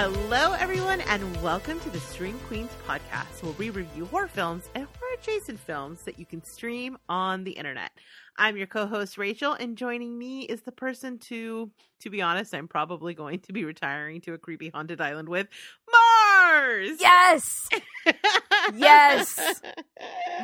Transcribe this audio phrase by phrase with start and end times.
[0.00, 4.84] Hello, everyone, and welcome to the Stream Queens podcast, where we review horror films and
[4.84, 7.90] horror adjacent films that you can stream on the internet.
[8.36, 12.68] I'm your co-host Rachel, and joining me is the person to, to be honest, I'm
[12.68, 15.48] probably going to be retiring to a creepy haunted island with
[15.92, 16.98] Marrs.
[17.00, 17.68] Yes,
[18.76, 19.60] yes,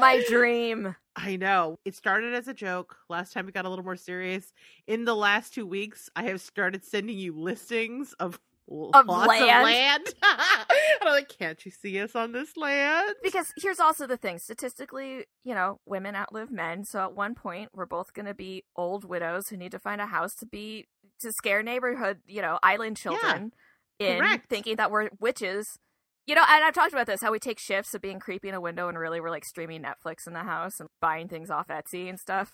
[0.00, 0.96] my dream.
[1.14, 1.78] I know.
[1.84, 2.96] It started as a joke.
[3.08, 4.52] Last time it got a little more serious.
[4.88, 9.42] In the last two weeks, I have started sending you listings of of land.
[9.42, 10.06] of land.
[11.02, 13.14] I'm like, can't you see us on this land?
[13.22, 16.84] Because here's also the thing statistically, you know, women outlive men.
[16.84, 20.00] So at one point, we're both going to be old widows who need to find
[20.00, 20.86] a house to be,
[21.20, 23.52] to scare neighborhood, you know, island children
[23.98, 24.48] in correct.
[24.48, 25.78] thinking that we're witches.
[26.26, 28.54] You know, and I've talked about this how we take shifts of being creepy in
[28.54, 31.68] a window and really we're like streaming Netflix in the house and buying things off
[31.68, 32.52] Etsy and stuff.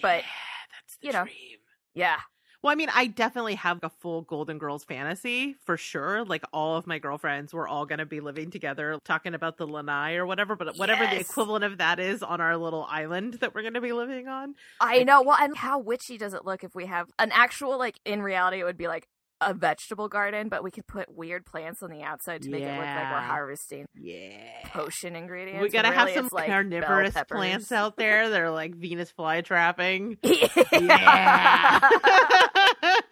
[0.00, 0.24] But,
[0.72, 1.24] that's the you know.
[1.24, 1.58] dream.
[1.94, 2.20] Yeah.
[2.66, 6.24] Well, I mean, I definitely have a full Golden Girls fantasy for sure.
[6.24, 9.68] Like all of my girlfriends, we're all going to be living together, talking about the
[9.68, 13.54] lanai or whatever, but whatever the equivalent of that is on our little island that
[13.54, 14.56] we're going to be living on.
[14.80, 15.22] I know.
[15.22, 18.58] Well, and how witchy does it look if we have an actual, like, in reality,
[18.58, 19.06] it would be like
[19.40, 22.66] a vegetable garden, but we could put weird plants on the outside to make it
[22.70, 24.38] look like we're harvesting Yeah.
[24.66, 25.62] potion ingredients.
[25.62, 30.18] We gotta when have some like, carnivorous plants out there that are like Venus flytrapping.
[30.22, 30.70] yeah.
[30.72, 31.90] Yeah.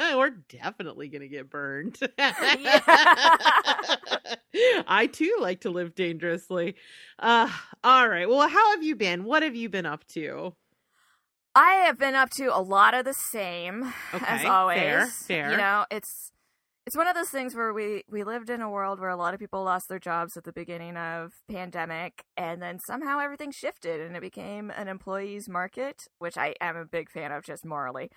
[0.16, 1.98] We're definitely to get burned.
[4.86, 6.76] I too like to live dangerously.
[7.18, 7.48] Uh,
[7.82, 8.28] all right.
[8.28, 9.24] Well, how have you been?
[9.24, 10.54] What have you been up to?
[11.54, 13.92] I have been up to a lot of the same
[14.26, 14.78] as always.
[14.78, 15.50] fair, fair.
[15.52, 16.30] You know, it's
[16.86, 19.32] it's one of those things where we we lived in a world where a lot
[19.34, 24.00] of people lost their jobs at the beginning of pandemic and then somehow everything shifted
[24.00, 28.10] and it became an employees market, which I am a big fan of just morally.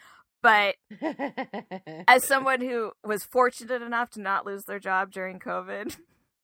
[0.43, 0.75] But
[2.07, 5.95] as someone who was fortunate enough to not lose their job during COVID,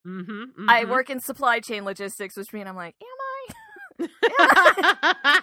[0.06, 0.90] Mhm, I mhm.
[0.90, 3.33] work in supply chain logistics, which means I'm like, am I?
[4.00, 4.08] Am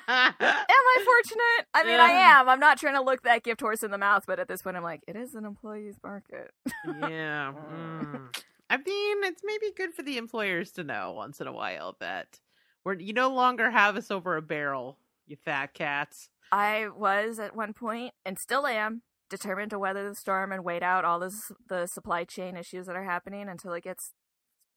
[0.09, 1.67] I fortunate?
[1.75, 2.49] I mean, I am.
[2.49, 4.77] I'm not trying to look that gift horse in the mouth, but at this point,
[4.77, 6.51] I'm like, it is an employee's market.
[6.87, 7.53] yeah.
[7.73, 8.43] mm.
[8.69, 12.41] I mean, it's maybe good for the employers to know once in a while that
[12.85, 16.31] we're you no longer have us over a barrel, you fat cats.
[16.53, 20.83] I was at one point, and still am, determined to weather the storm and wait
[20.83, 24.13] out all this, the supply chain issues that are happening until it gets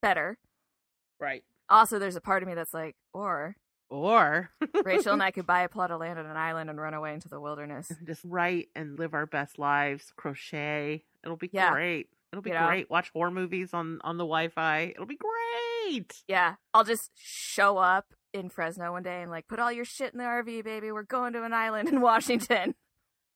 [0.01, 0.37] better.
[1.19, 1.43] Right.
[1.69, 3.55] Also, there's a part of me that's like, or
[3.93, 4.49] Or
[4.83, 7.13] Rachel and I could buy a plot of land on an island and run away
[7.13, 7.91] into the wilderness.
[8.07, 11.03] just write and live our best lives, crochet.
[11.23, 11.71] It'll be Yeah.
[11.71, 12.09] great.
[12.31, 12.65] It'll be You know?
[12.67, 12.89] great.
[12.89, 14.93] Watch horror movies on on the Wi-Fi.
[14.95, 16.23] It'll be great.
[16.27, 20.11] Yeah, I'll just show up in Fresno one day and like put all your shit
[20.11, 20.91] in the RV, baby.
[20.91, 22.73] We're going to an island in Washington.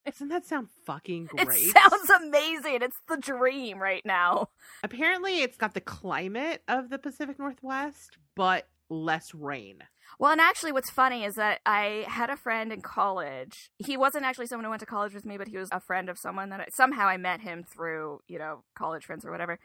[0.04, 1.46] Doesn't that sound fucking great?
[1.56, 2.78] It sounds amazing.
[2.82, 4.48] It's the dream right now.
[4.82, 9.84] Apparently, it's got the climate of the Pacific Northwest, but less rain.
[10.18, 13.70] Well, and actually, what's funny is that I had a friend in college.
[13.78, 16.08] He wasn't actually someone who went to college with me, but he was a friend
[16.08, 19.58] of someone that I, somehow I met him through, you know, college friends or whatever.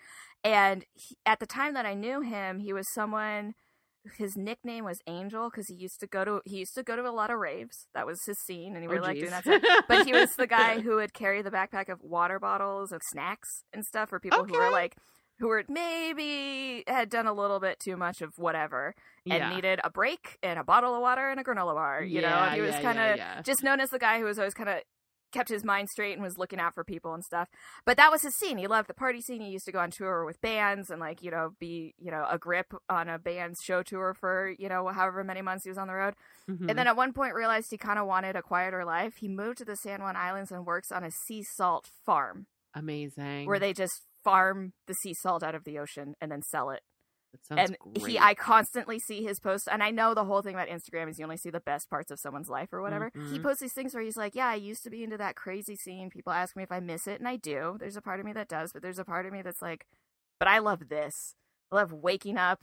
[0.44, 3.56] And he, at the time that I knew him, he was someone.
[4.18, 7.08] His nickname was Angel because he used to go to he used to go to
[7.08, 7.88] a lot of raves.
[7.94, 9.62] That was his scene, and he Oh, really liked doing that stuff.
[9.88, 13.64] But he was the guy who would carry the backpack of water bottles of snacks
[13.72, 14.98] and stuff for people who were like
[15.40, 18.96] who were maybe had done a little bit too much of whatever
[19.26, 19.56] and yeah.
[19.56, 22.04] needed a break and a bottle of water and a granola bar.
[22.04, 23.42] You know, and he was yeah, kind of yeah.
[23.42, 24.82] just known as the guy who was always kind of
[25.34, 27.50] kept his mind straight and was looking out for people and stuff.
[27.86, 28.58] But that was his scene.
[28.58, 29.42] He loved the party scene.
[29.42, 32.26] He used to go on tour with bands and like you know be you know
[32.30, 35.78] a grip on a band's show tour for you know however many months he was
[35.78, 36.14] on the road.
[36.50, 36.70] Mhm.
[36.70, 39.16] And then at one point realized he kind of wanted a quieter life.
[39.18, 42.46] He moved to the San Juan Islands and works on a sea salt farm
[42.76, 43.48] amazing.
[43.48, 46.82] where they just farm the sea salt out of the ocean and then sell it.
[47.50, 48.12] And great.
[48.12, 51.18] he i constantly see his posts and i know the whole thing about instagram is
[51.18, 53.12] you only see the best parts of someone's life or whatever.
[53.16, 53.44] He Mhm.
[53.44, 56.12] posts these things where he's like yeah i used to be into that crazy scene.
[56.12, 57.76] People ask me if i miss it and i do.
[57.80, 59.88] There's a part of me that does but there's a part of me that's like
[60.40, 61.34] but i love this.
[61.72, 62.62] I love waking up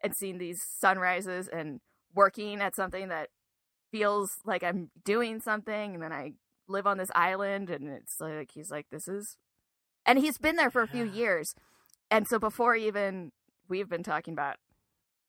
[0.00, 1.80] and seeing these sunrises and
[2.14, 3.30] working at something that
[3.90, 6.32] feels like i'm doing something and then i
[6.68, 9.36] live on this island and it's like he's like this is
[10.06, 11.52] and he's been there for a few years
[12.10, 13.32] and so before even
[13.68, 14.56] we've been talking about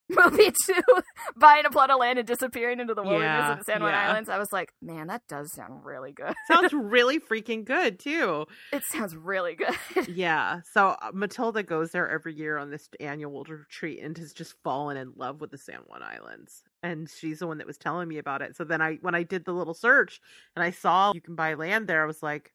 [0.10, 0.82] movie two,
[1.38, 3.94] buying a plot of land and disappearing into the wilderness Yeah, of the San Juan
[3.94, 4.10] yeah.
[4.10, 6.34] Islands, I was like, man, that does sound really good.
[6.52, 8.46] Sounds really freaking good too.
[8.74, 10.08] it sounds really good.
[10.10, 10.60] Yeah.
[10.74, 14.98] So uh, Matilda goes there every year on this annual retreat and has just fallen
[14.98, 16.64] in love with the San Juan Islands.
[16.84, 18.58] And she's the one that was telling me about it.
[18.58, 20.20] So then I when I did the little search
[20.58, 22.52] and I saw you can buy land there, I was like,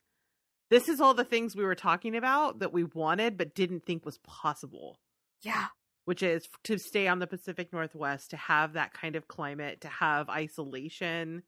[0.71, 4.05] This is all the things we were talking about that we wanted but didn't think
[4.05, 5.01] was possible.
[5.43, 5.67] Yeah.
[6.05, 9.89] Which is to stay on the Pacific Northwest, to have that kind of climate, to
[9.89, 11.43] have isolation.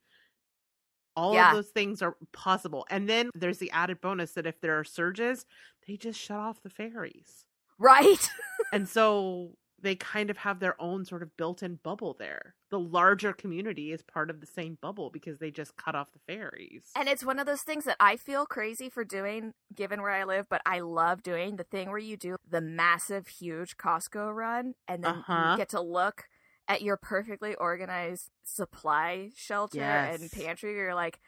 [1.16, 1.50] All Yeah.
[1.50, 2.86] of those things are possible.
[2.90, 5.44] And then there's the added bonus that if there are surges,
[5.86, 7.44] they just shut off the ferries.
[7.78, 8.30] Right.
[8.72, 12.54] and so they kind of have their own sort of built-in bubble there.
[12.70, 16.18] The larger community is part of the same bubble because they just cut off the
[16.26, 16.84] ferries.
[16.96, 20.24] And it's one of those things that I feel crazy for doing given where I
[20.24, 24.74] live, but I love doing the thing where you do the massive, huge Costco run
[24.86, 25.50] and then Uh-huh.
[25.52, 26.24] you get to look
[26.68, 30.74] at your perfectly organized supply shelter and pantry.
[30.74, 31.20] You're like,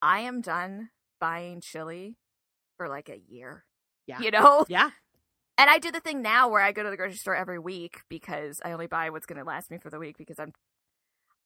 [0.00, 2.16] I am done buying chili
[2.76, 3.64] for like a year.
[4.06, 4.20] Yeah.
[4.20, 4.64] You know?
[4.68, 4.90] yeah.
[5.58, 8.00] And I do the thing now where I go to the grocery store every week
[8.10, 10.52] because I only buy what's going to last me for the week because I'm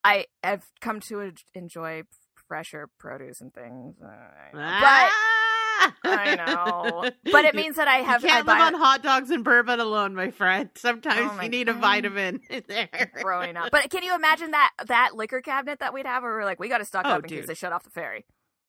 [0.02, 2.02] I have come to enjoy
[2.48, 3.96] fresher produce and things.
[4.02, 4.08] Uh,
[4.54, 5.94] Ah!
[6.02, 7.10] But I know.
[7.32, 9.80] But it means that I have you can't I live on hot dogs and bourbon
[9.80, 10.68] alone, my friend.
[10.74, 13.12] Sometimes Oh my you need a vitamin in there.
[13.22, 13.70] growing up.
[13.70, 16.68] But can you imagine that that liquor cabinet that we'd have where we're like, we
[16.68, 17.38] got to stock Oh, up in dude.
[17.40, 18.26] case they shut off the ferry?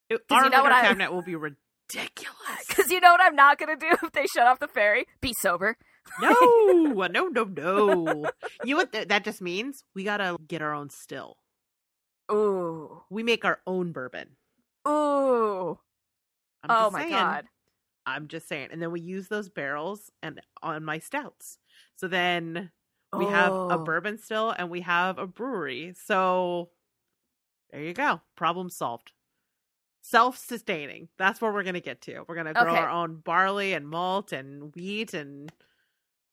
[0.10, 1.58] It- Our you know what liquor I- cabinet will be ridiculous.
[2.68, 5.06] Because you know what I'm not going to do if they shut off the ferry?
[5.22, 5.78] Be sober.
[6.22, 6.32] no,
[7.12, 8.26] no, no, no.
[8.64, 9.84] You know what th- that just means?
[9.94, 11.38] We gotta get our own still.
[12.32, 13.04] Ooh.
[13.10, 14.30] We make our own bourbon.
[14.88, 15.78] Ooh.
[16.64, 17.12] I'm oh my saying.
[17.12, 17.46] god.
[18.06, 18.70] I'm just saying.
[18.72, 21.58] And then we use those barrels and on my stouts.
[21.98, 22.72] So then
[23.16, 23.84] we have a Oh.
[23.84, 25.94] bourbon still and we have a brewery.
[26.06, 26.70] So
[27.72, 28.22] there you go.
[28.36, 29.12] Problem solved.
[30.02, 31.10] Self sustaining.
[31.18, 32.24] That's where we're going to get to.
[32.28, 32.78] We're going to grow Okay.
[32.78, 35.52] our own barley and malt and wheat and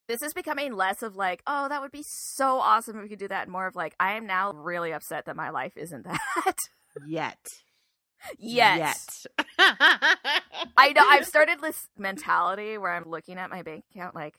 [0.08, 3.18] This is becoming less of like, oh, that would be so awesome if we could
[3.18, 6.04] do that, and more of like, I am now really upset that my life isn't
[6.06, 6.56] that.
[7.06, 7.38] yet.
[8.38, 9.26] yes.
[9.38, 9.46] Yet.
[10.76, 14.34] I know I've started this mentality where I'm looking at my bank account like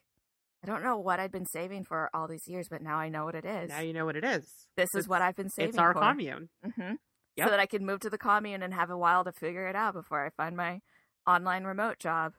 [0.64, 3.24] I don't know what I've been saving for all these years, but now I know
[3.24, 3.70] what it is.
[3.70, 4.52] Now you know what it is.
[4.76, 6.00] this is what I've been saving It's our for.
[6.02, 6.50] commune.
[6.76, 6.96] hmm
[7.40, 7.48] Yep.
[7.48, 9.76] So that I can move to the commune and have a while to figure it
[9.76, 10.82] out before I find my
[11.26, 12.34] online remote job.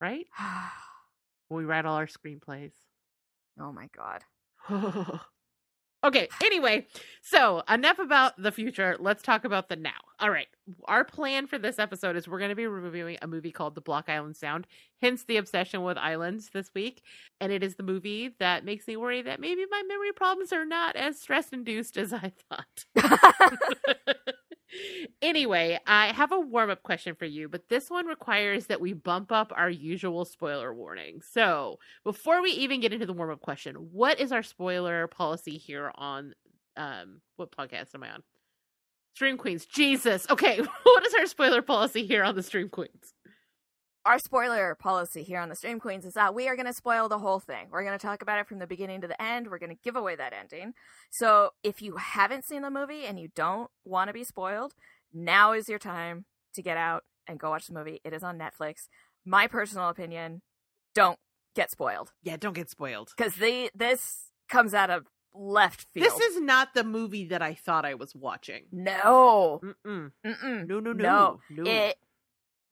[0.00, 0.26] Right?
[1.48, 2.72] We write all our screenplays.
[3.60, 4.24] oh my god.
[6.04, 6.86] okay, anyway,
[7.22, 8.96] so enough about the future.
[8.98, 9.92] Let's talk about the now.
[10.18, 10.48] All right.
[10.86, 13.80] Our plan for this episode is we're going to be reviewing a movie called The
[13.80, 14.66] Block Island Sound,
[15.00, 17.02] hence the obsession with islands this week.
[17.40, 20.64] And it is the movie that makes me worry that maybe my memory problems are
[20.64, 22.86] not as stress induced as I thought.
[25.22, 28.92] anyway, I have a warm up question for you, but this one requires that we
[28.92, 31.20] bump up our usual spoiler warning.
[31.22, 35.58] So, before we even get into the warm up question, what is our spoiler policy
[35.58, 36.34] here on
[36.76, 38.22] um what podcast am I on?
[39.14, 39.64] Stream Queens.
[39.64, 40.26] Jesus.
[40.28, 43.15] Okay, what is our spoiler policy here on the Stream Queens?
[44.06, 47.08] Our spoiler policy here on the Stream Queens is that we are going to spoil
[47.08, 47.66] the whole thing.
[47.70, 49.48] We're going to talk about it from the beginning to the end.
[49.48, 50.74] We're going to give away that ending.
[51.10, 54.74] So if you haven't seen the movie and you don't want to be spoiled,
[55.12, 56.24] now is your time
[56.54, 58.00] to get out and go watch the movie.
[58.04, 58.86] It is on Netflix.
[59.24, 60.42] My personal opinion,
[60.94, 61.18] don't
[61.56, 63.12] get spoiled Yeah, don't get spoiled.
[63.16, 66.06] because they this comes out of left field.
[66.06, 68.66] This is not the movie that I thought I was watching.
[68.70, 70.12] no, Mm-mm.
[70.24, 70.66] Mm-mm.
[70.68, 71.70] No, no, no, No, no.
[71.70, 71.96] it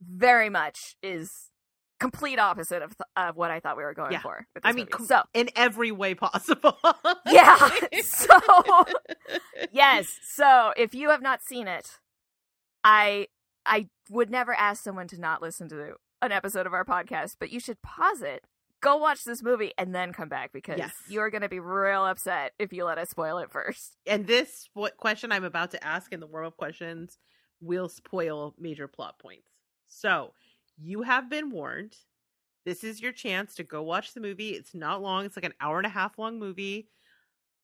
[0.02, 1.50] very much is
[2.00, 4.20] complete opposite of, th- of what I thought we were going Yeah.
[4.20, 4.46] for.
[4.62, 5.04] I mean, movie.
[5.06, 6.76] so in every way possible.
[7.26, 7.70] Yeah,
[8.02, 8.84] so-
[9.72, 11.98] yes, so if you have not seen it,
[12.84, 13.28] I
[13.66, 17.50] I would never ask someone to not listen to an episode of our podcast, but
[17.50, 18.44] you should pause it,
[18.82, 20.92] go watch this movie, and then come back because Yes.
[21.08, 23.96] you're going to be real upset if you let us spoil it first.
[24.06, 27.18] and this what question I'm about to ask in the warm up questions
[27.60, 29.48] will spoil major plot points.
[29.94, 30.32] So
[30.76, 31.96] you have been warned.
[32.64, 34.50] This is your chance to go watch the movie.
[34.50, 35.24] It's not long.
[35.24, 36.88] It's like an hour and a half long movie.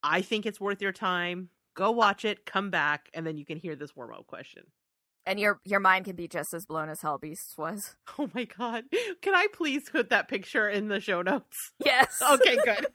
[0.03, 1.49] I think it's worth your time.
[1.75, 4.65] Go watch it, come back, and then you can hear this warm up question.
[5.27, 7.97] And your your mind can be just as blown as Hell Beast was.
[8.19, 8.85] Oh my god.
[9.23, 11.57] Can I please put that picture in the show notes?
[11.85, 12.21] Yes.
[12.31, 12.87] Okay, good.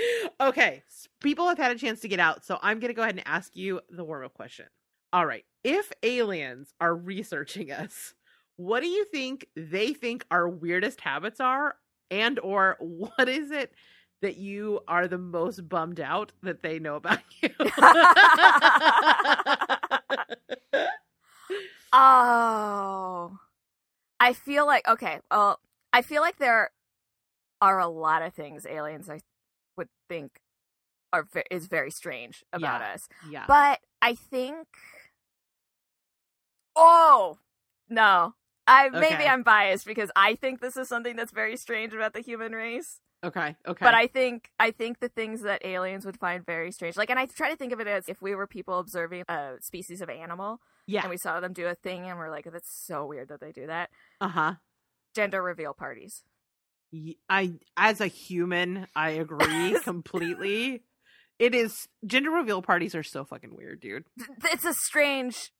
[0.40, 0.82] okay,
[1.20, 3.26] people have had a chance to get out, so I'm going to go ahead and
[3.26, 4.66] ask you the warm up question.
[5.12, 8.14] All right, if aliens are researching us,
[8.56, 11.76] what do you think they think our weirdest habits are,
[12.10, 13.72] and or what is it
[14.22, 17.50] that you are the most bummed out that they know about you?
[21.92, 23.38] Oh,
[24.20, 25.20] I feel like okay.
[25.30, 25.60] Well,
[25.92, 26.70] I feel like there
[27.60, 29.20] are a lot of things aliens I
[29.76, 30.40] would think
[31.12, 32.82] are is very strange about Yeah.
[32.82, 33.48] us, yeah.
[33.48, 34.68] but I think.
[36.82, 37.38] Oh
[37.88, 38.34] no,
[38.66, 42.20] I maybe I'm biased because I think this is something that's very strange about the
[42.20, 43.00] human race.
[43.22, 43.84] Okay, okay.
[43.84, 47.18] But I think I think the things that aliens would find very strange, like, and
[47.18, 50.08] I try to think of it as if we were people observing a species of
[50.08, 51.02] animal yeah.
[51.02, 53.52] and we saw them do a thing, and we're like, that's so weird that they
[53.52, 53.90] do that.
[54.20, 54.54] Uh huh.
[55.14, 56.22] Gender reveal parties.
[57.28, 60.82] I, as a human, I agree completely.
[61.38, 64.04] It is gender reveal parties are so fucking weird, dude.
[64.44, 65.52] It's a strange.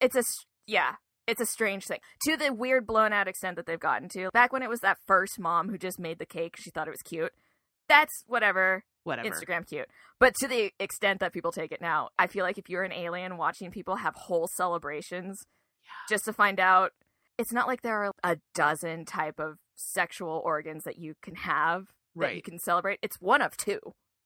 [0.00, 0.22] It's a
[0.68, 0.94] yeah.
[1.26, 4.30] It's a strange thing to the weird blown out extent that they've gotten to.
[4.32, 6.92] Back when it was that first mom who just made the cake, she thought it
[6.92, 7.32] was cute.
[7.86, 8.84] That's whatever.
[9.04, 9.28] Whatever.
[9.28, 9.88] Instagram cute.
[10.18, 12.92] But to the extent that people take it now, I feel like if you're an
[12.92, 15.38] alien watching people have whole celebrations
[16.08, 16.92] just to find out,
[17.36, 21.88] it's not like there are a dozen type of sexual organs that you can have
[22.16, 22.98] that you can celebrate.
[23.02, 23.80] It's one of two,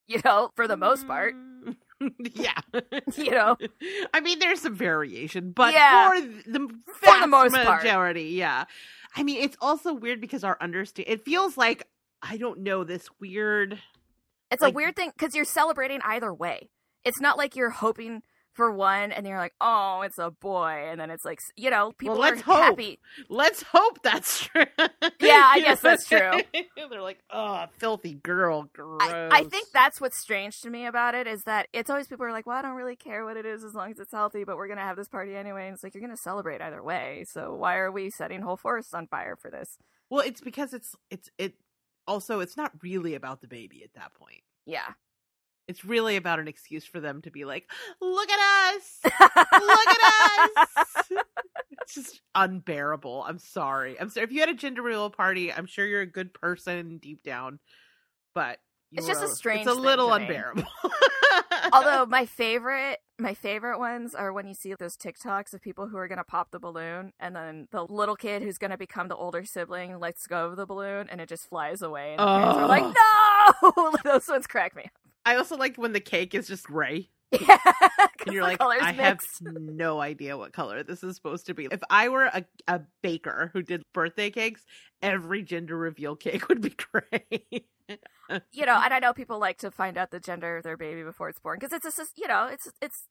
[0.07, 1.35] you know, for the most part.
[1.35, 1.77] Mm,
[2.35, 2.59] yeah.
[3.17, 3.57] You know?
[4.13, 6.09] I mean, there's some variation, but Yeah.
[6.11, 6.69] for the
[7.01, 7.83] For the most part.
[7.85, 8.65] majority, yeah.
[9.15, 11.87] I mean, it's also weird because our understand it feels like
[12.23, 13.79] I don't know this weird.
[14.51, 16.71] It's Like- a weird thing because you're celebrating either way.
[17.05, 18.23] It's not like you're hoping
[18.55, 21.93] for one and you're like, oh, it's a boy, and then it's like, you know,
[21.93, 22.63] people let's are hope.
[22.63, 22.99] happy.
[23.29, 24.65] Let's hope that's true.
[25.21, 26.41] Yeah, I guess that's true.
[26.91, 29.01] They're like, oh, filthy girl, gross.
[29.03, 32.27] I, I think that's what's strange to me about it is that it's always people
[32.27, 34.45] are like, well, I don't really care what it is as long as it's healthy,
[34.45, 37.25] but we're gonna have this party anyway, and it's like you're gonna celebrate either way.
[37.29, 39.79] So why are we setting whole forests on fire for this?
[40.11, 41.55] Well, it's because it's it's it.
[42.07, 44.43] Also, it's not really about the baby at that point.
[44.67, 44.93] Yeah,
[45.69, 50.59] It's really about an excuse for them to be like, look at us, look at
[50.59, 51.09] us.
[51.83, 53.25] It's just unbearable.
[53.26, 53.99] I'm sorry.
[53.99, 54.25] I'm sorry.
[54.25, 57.59] If you had a gender reveal party, I'm sure you're a good person deep down,
[58.37, 58.59] but
[58.92, 60.64] you It's just a strange It's a little unbearable.
[61.73, 65.97] Although my favorite, my favorite ones are when you see those TikToks of people who
[65.97, 69.45] are gonna pop the balloon, and then the little kid who's gonna become the older
[69.45, 72.69] sibling lets go of the balloon, and it just flies away, and the parents are
[72.69, 72.85] like,
[73.62, 73.73] oh.
[73.83, 74.90] "No!" those ones crack me.
[75.25, 77.11] I also like when the cake is just gray.
[77.41, 77.57] Yeah,
[78.26, 79.41] and you're like, I mix.
[79.41, 81.67] have no idea what color this is supposed to be.
[81.71, 84.67] If I were a, a baker who did birthday cakes,
[85.00, 87.64] every gender reveal cake would be gray.
[88.52, 91.02] you know, and I know people like to find out the gender of their baby
[91.02, 93.05] before it's born because it's just, you know, it's it's.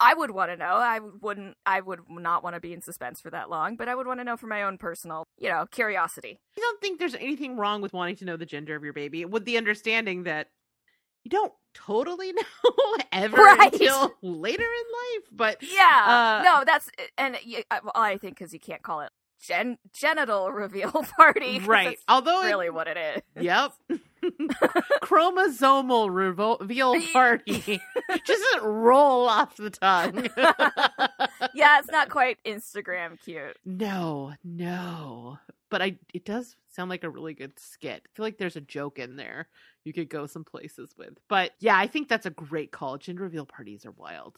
[0.00, 0.64] I would want to know.
[0.76, 1.56] I wouldn't.
[1.66, 4.20] I would not want to be in suspense for that long, but I would want
[4.20, 6.40] to know for my own personal, you know, curiosity.
[6.56, 9.24] I don't think there's anything wrong with wanting to know the gender of your baby,
[9.26, 10.48] with the understanding that
[11.32, 13.72] you don't totally know ever Right.
[13.72, 15.28] until later in life.
[15.32, 16.40] But Yeah.
[16.40, 17.36] Uh, no, that's and
[17.70, 19.10] I- well, I think because you can't call it
[19.46, 23.42] gen, genital reveal party, right, although it- really what it is.
[23.44, 23.72] Yep.
[25.02, 27.80] Chromosomal reveal party
[28.24, 30.28] just doesn't roll off the tongue.
[31.54, 33.56] yeah, it's not quite Instagram cute.
[33.64, 35.38] no, no.
[35.70, 38.02] But I it does sound like a really good skit.
[38.06, 39.48] I feel like there's a joke in there
[39.84, 41.18] you could go some places with.
[41.28, 42.98] But yeah, I think that's a great call.
[42.98, 44.36] Gender reveal parties are wild.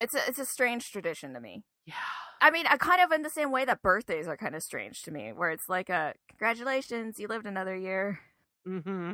[0.00, 1.64] It's a it's a strange tradition to me.
[1.86, 1.94] Yeah.
[2.40, 5.02] I mean, I kind of in the same way that birthdays are kind of strange
[5.02, 8.18] to me, where it's like a congratulations, you lived another year.
[8.66, 9.12] Mm-hmm.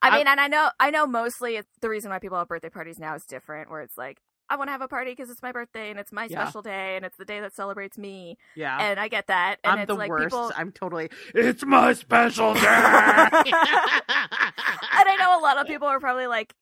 [0.00, 2.48] I I- mean, and I know, I know, mostly it's the reason why people have
[2.48, 4.20] birthday parties now is different, where it's like
[4.52, 6.44] I want to have a party because it's my birthday and it's my Yeah.
[6.44, 8.76] special day and it's the day that celebrates me, Yeah.
[8.78, 9.56] and I get that.
[9.64, 10.24] And I'm it's the like worst.
[10.26, 11.08] people, I'm totally.
[11.34, 12.60] It's my special day.
[12.66, 12.66] and
[15.08, 16.52] I know a lot of people are probably like,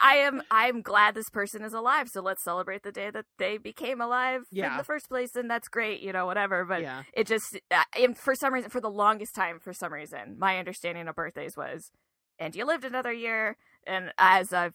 [0.00, 3.56] I am I'm glad this person is alive, so let's celebrate the day that they
[3.56, 6.64] became alive in the first place, and that's great, you know, whatever.
[6.64, 7.02] But yeah.
[7.12, 7.56] it just,
[7.96, 11.56] and for some reason, for the longest time, for some reason, my understanding of birthdays
[11.56, 11.90] was,
[12.38, 13.56] and you lived another year.
[13.86, 14.74] And as I've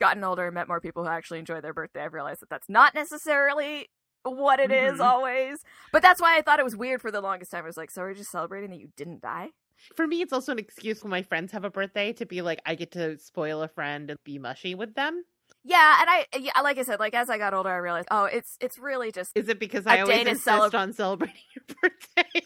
[0.00, 2.68] gotten older and met more people who actually enjoy their birthday, I've realized that that's
[2.68, 3.88] not necessarily
[4.24, 5.04] what it is Mhm.
[5.04, 5.58] always.
[5.92, 7.64] But that's why I thought it was weird for the longest time.
[7.64, 9.50] I was like, so we're just celebrating that you didn't die?
[9.96, 12.60] For me, it's also an excuse when my friends have a birthday to be like,
[12.66, 15.24] I get to spoil a friend and be mushy with them.
[15.64, 18.24] Yeah, and I, yeah, like I said, like as I got older, I realized, oh,
[18.24, 22.42] it's it's really just Is it because I always insist celeb- on celebrating your birthday?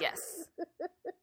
[0.00, 0.44] yes.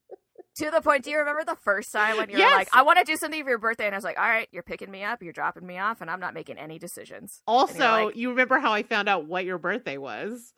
[0.56, 2.98] to the point, do you remember the first time when you were like, I want
[3.00, 3.86] to do something for your birthday?
[3.86, 6.10] And I was like, all right, you're picking me up, you're dropping me off, and
[6.10, 7.42] I'm not making any decisions.
[7.48, 10.54] also, like- you remember how I found out what your birthday was?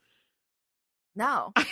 [1.16, 1.54] No.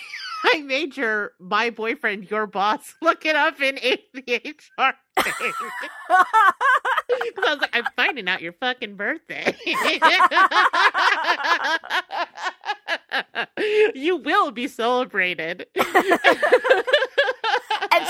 [0.48, 3.80] I made your my boyfriend, your boss, look it up in
[4.14, 5.52] the HR thing.
[6.10, 9.56] I was like, I'm finding out your fucking birthday.
[13.96, 15.66] you will be celebrated.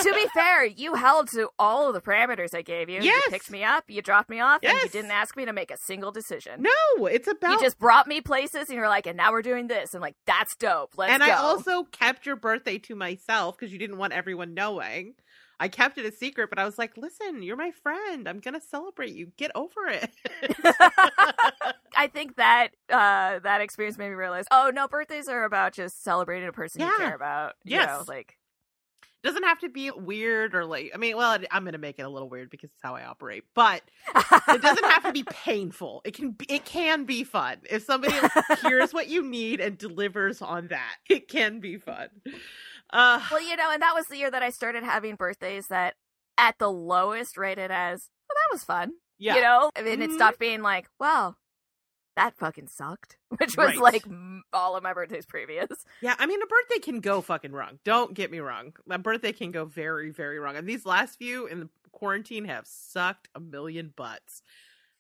[0.05, 3.01] And to be fair, you held to all of the parameters I gave you.
[3.01, 3.23] Yes.
[3.25, 4.73] You picked me up, you dropped me off, yes.
[4.73, 6.61] and you didn't ask me to make a single decision.
[6.63, 9.67] no, it's about You just brought me places, and you're like, and now we're doing
[9.67, 9.93] this.
[9.93, 10.93] I'm like, that's dope.
[10.97, 11.29] Let's and go.
[11.29, 15.15] I also kept your birthday to myself because you didn't want everyone knowing.
[15.59, 18.27] I kept it a secret, but I was like, listen, you're my friend.
[18.27, 19.31] I'm going to celebrate you.
[19.37, 20.09] Get over it.
[21.95, 26.03] I think that uh, that experience made me realize, oh no, birthdays are about just
[26.03, 27.53] celebrating a person you care about.
[27.63, 27.87] You Yes.
[27.87, 28.37] know, like
[29.25, 32.03] doesn't have to be weird or like, I mean, well, I'm going to make it
[32.03, 33.81] a little weird because it's how I operate, but
[34.49, 36.01] it doesn't have to be painful.
[36.05, 37.57] It can be, it can be fun.
[37.69, 38.13] If somebody
[38.61, 42.07] hears what you need and delivers on that, it can be fun.
[42.93, 45.95] Uh, well, you know, and that was the year that I started having birthdays that
[46.37, 48.91] at the lowest rated as, well, that was fun.
[49.17, 49.35] yeah.
[49.35, 50.15] You know, I mean, it Mhm.
[50.15, 51.37] stopped being like, well,
[52.15, 53.77] that fucking sucked, which was Right.
[53.77, 54.05] like
[54.53, 55.67] all of my birthdays previous.
[56.01, 57.79] Yeah, I mean, a birthday can go fucking wrong.
[57.83, 58.73] Don't get me wrong.
[58.89, 60.55] A birthday can go very, very wrong.
[60.55, 64.41] And these last few in the quarantine have sucked a million butts.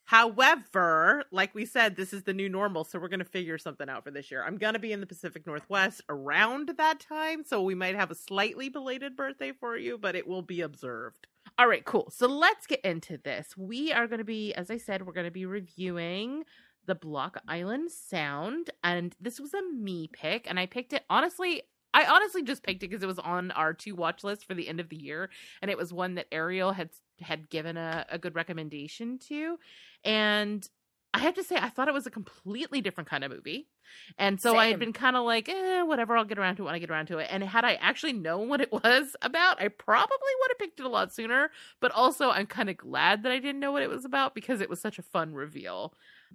[0.07, 3.89] However, like we said, this is the new normal, so we're going to figure something
[3.89, 4.43] out for this year.
[4.45, 8.11] I'm going to be in the Pacific Northwest around that time, so we might have
[8.11, 11.25] a slightly belated birthday for you, but it will be observed.
[11.57, 12.11] All right, cool.
[12.11, 13.57] So let's get into this.
[13.57, 16.43] We are going to be, as I said, we're going to be reviewing
[16.85, 21.63] the Block Island Sound, and this was a me pick, and I picked it honestly.
[21.93, 24.67] I honestly just picked it because it was on our to watch list for the
[24.67, 25.29] end of the year,
[25.61, 26.89] and it was one that Ariel had
[27.21, 29.57] had given a, a good recommendation to,
[30.03, 30.67] and
[31.13, 33.69] I have to say I thought it was a completely different kind of movie,
[34.17, 36.65] and so I had been kind of like, eh, whatever, I'll get around to it
[36.65, 37.27] when I get around to it.
[37.29, 40.85] And had I actually known what it was about, I probably would have picked it
[40.85, 41.51] a lot sooner.
[41.79, 44.61] But also, I'm kind of glad that I didn't know what it was about because
[44.61, 45.93] it was such a fun reveal.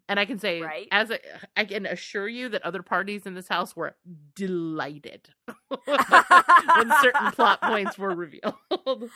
[0.08, 0.88] And I can say, Right.
[0.90, 1.18] as a,
[1.56, 3.94] I can assure you that other parties in this house were
[4.34, 5.28] delighted
[5.68, 8.54] when certain plot points were revealed.
[8.70, 9.06] Uh,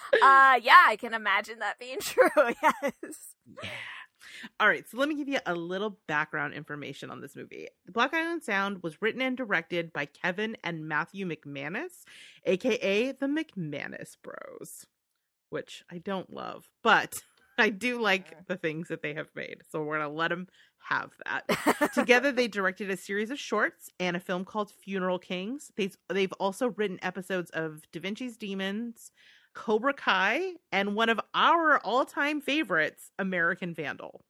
[0.62, 2.28] yeah, I can imagine that being true.
[2.36, 3.34] yes.
[3.62, 3.68] Yeah.
[4.58, 7.68] All right, so let me give you a little background information on this movie.
[7.86, 12.04] The Block Island Sound was written and directed by Kevin and Matthew McManus,
[12.44, 14.86] aka the McManus Bros,
[15.50, 17.12] which I don't love, but
[17.58, 19.62] I do like the things that they have made.
[19.70, 21.92] So we're going to let them have that.
[21.94, 25.70] Together, they directed a series of shorts and a film called Funeral Kings.
[25.76, 29.12] They've, they've also written episodes of Da Vinci's Demons,
[29.54, 34.24] Cobra Kai, and one of our all time favorites, American Vandal,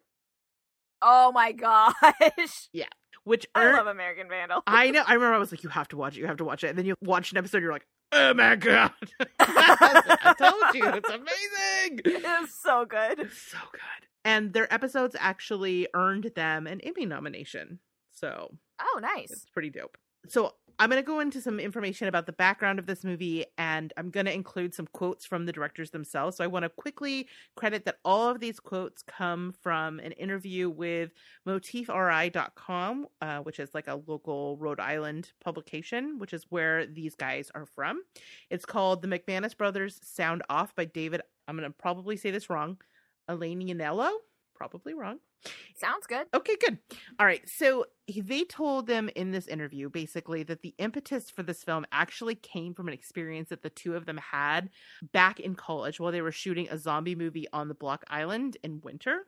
[1.04, 1.94] oh my gosh.
[2.72, 2.86] Yeah,
[3.24, 3.76] which I earned.
[3.76, 4.62] love American Vandal.
[4.66, 5.04] I know.
[5.06, 6.20] I remember I was like, you have to watch it.
[6.20, 6.68] You have to watch it.
[6.68, 8.92] And then you watch an episode, you're like, oh my God.
[9.40, 10.84] I told you.
[10.86, 12.00] It's amazing.
[12.04, 13.18] It is so good.
[13.18, 14.08] It's so good.
[14.24, 17.78] And their episodes actually earned them an Emmy nomination.
[18.12, 19.30] So Oh, nice.
[19.30, 19.98] It's pretty dope.
[20.28, 23.92] So I'm going to go into some information about the background of this movie, and
[23.96, 26.36] I'm going to include some quotes from the directors themselves.
[26.36, 30.68] So I want to quickly credit that all of these quotes come from an interview
[30.68, 31.12] with
[31.46, 37.50] MotifRI.com, uh, which is like a local Rhode Island publication, which is where these guys
[37.54, 38.02] are from.
[38.50, 41.22] It's called The McManus Brothers Sound Off by David.
[41.46, 42.78] I'm going to probably say this wrong.
[43.30, 44.10] Elenianello?
[44.54, 45.18] Probably wrong.
[45.76, 46.26] Sounds good.
[46.32, 46.78] Okay, good.
[47.18, 47.46] All right.
[47.48, 52.34] So they told them in this interview basically that the impetus for this film actually
[52.34, 54.70] came from an experience that the two of them had
[55.12, 58.80] back in college while they were shooting a zombie movie on the Block Island in
[58.82, 59.26] winter.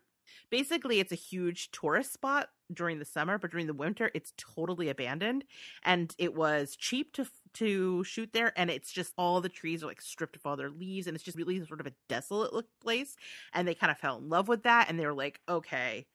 [0.51, 4.89] Basically, it's a huge tourist spot during the summer, but during the winter, it's totally
[4.89, 5.45] abandoned.
[5.85, 9.87] And it was cheap to to shoot there, and it's just all the trees are
[9.87, 12.69] like stripped of all their leaves, and it's just really sort of a desolate look
[12.81, 13.17] place.
[13.53, 16.07] And they kind of fell in love with that, and they were like, okay,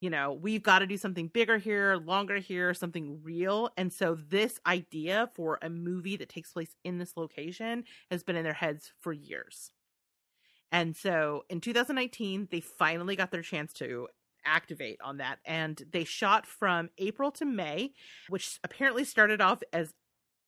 [0.00, 3.70] you know, we've got to do something bigger here, longer here, something real.
[3.76, 8.36] And so this idea for a movie that takes place in this location has been
[8.36, 9.70] in their heads for years.
[10.72, 14.08] And so in 2019, they finally got their chance to
[14.44, 15.38] activate on that.
[15.44, 17.92] And they shot from April to May,
[18.28, 19.92] which apparently started off as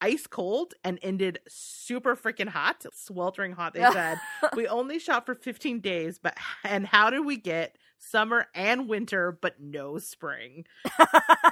[0.00, 3.74] ice cold and ended super freaking hot, sweltering hot.
[3.74, 4.18] They said
[4.56, 9.36] we only shot for 15 days, but and how did we get summer and winter
[9.40, 10.64] but no spring?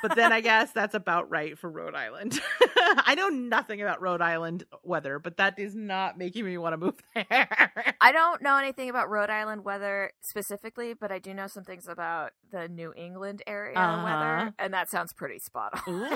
[0.02, 2.40] but then I guess that's about right for Rhode Island.
[2.76, 6.76] I know nothing about Rhode Island weather, but that is not making me want to
[6.76, 7.94] move there.
[8.00, 11.86] I don't know anything about Rhode Island weather specifically, but I do know some things
[11.88, 14.04] about the New England area Uh-huh.
[14.04, 16.08] weather, and that sounds pretty spot on.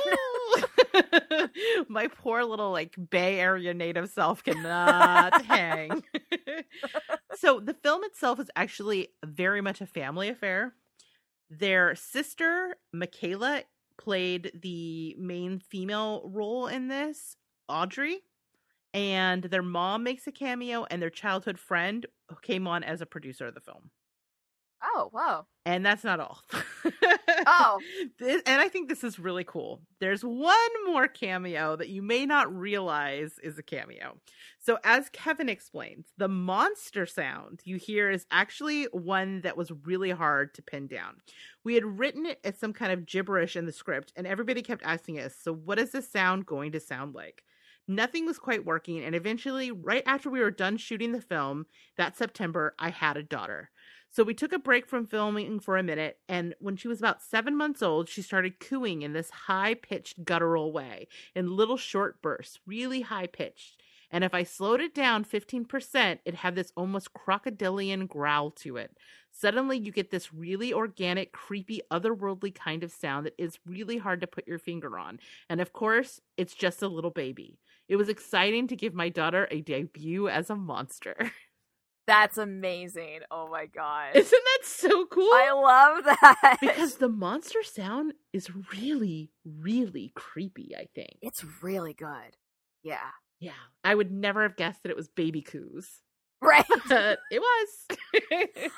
[1.88, 6.02] My poor little like Bay Area native self cannot hang.
[7.34, 10.74] so the film itself is actually very much a family affair.
[11.50, 13.62] Their sister, Michaela,
[13.98, 17.36] played the main female role in this,
[17.68, 18.20] Audrey.
[18.92, 22.06] and their mom makes a cameo, and their childhood friend
[22.42, 23.90] came on as a producer of the film.
[24.84, 25.46] Oh, wow.
[25.64, 26.40] And that's not all.
[27.46, 27.78] Oh.
[28.18, 29.80] This- and I think this is really cool.
[29.98, 34.16] There's one more cameo that you may not realize is a cameo.
[34.60, 40.10] So, as Kevin explains, the monster sound you hear is actually one that was really
[40.10, 41.16] hard to pin down.
[41.64, 44.84] We had written it as some kind of gibberish in the script, and everybody kept
[44.84, 47.42] asking us, So, what is this sound going to sound like?
[47.86, 51.66] Nothing was quite working, and eventually, right after we were done shooting the film
[51.96, 53.70] that September, I had a daughter.
[54.14, 57.20] So we took a break from filming for a minute, and when she was about
[57.20, 62.22] seven months old, she started cooing in this high pitched guttural way in little short
[62.22, 63.82] bursts, really high pitched.
[64.12, 68.96] And if I slowed it down 15%, it had this almost crocodilian growl to it.
[69.32, 74.20] Suddenly, you get this really organic, creepy, otherworldly kind of sound that is really hard
[74.20, 75.18] to put your finger on.
[75.48, 77.58] And of course, it's just a little baby.
[77.88, 81.32] It was exciting to give my daughter a debut as a monster.
[82.06, 83.20] That's amazing.
[83.30, 84.14] Oh my god.
[84.14, 85.30] Isn't that so cool?
[85.32, 86.58] I love that.
[86.60, 91.16] because the monster sound is really, really creepy, I think.
[91.22, 92.36] it's really good.
[92.82, 93.10] Yeah.
[93.40, 93.52] Yeah.
[93.82, 96.00] I would never have guessed that it was baby coos.
[96.42, 96.66] Right.
[96.88, 97.68] But it was.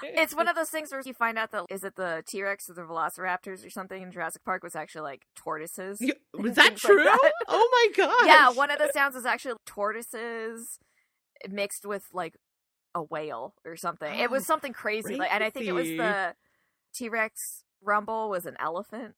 [0.02, 2.70] it's one of those things where you find out that is it the T Rex
[2.70, 5.98] or the Velociraptors or something in Jurassic Park was actually like tortoises.
[6.00, 7.02] Yeah, Was that things like true?
[7.04, 7.32] that.
[7.48, 8.26] Oh my god.
[8.26, 10.78] Yeah, one of the sounds is actually tortoises
[11.50, 12.34] mixed with like
[12.96, 14.12] a whale or something.
[14.18, 15.16] it was Oh, something crazy.
[15.16, 16.34] Like, and I think it was the
[16.94, 19.14] T Rex rumble was an elephant,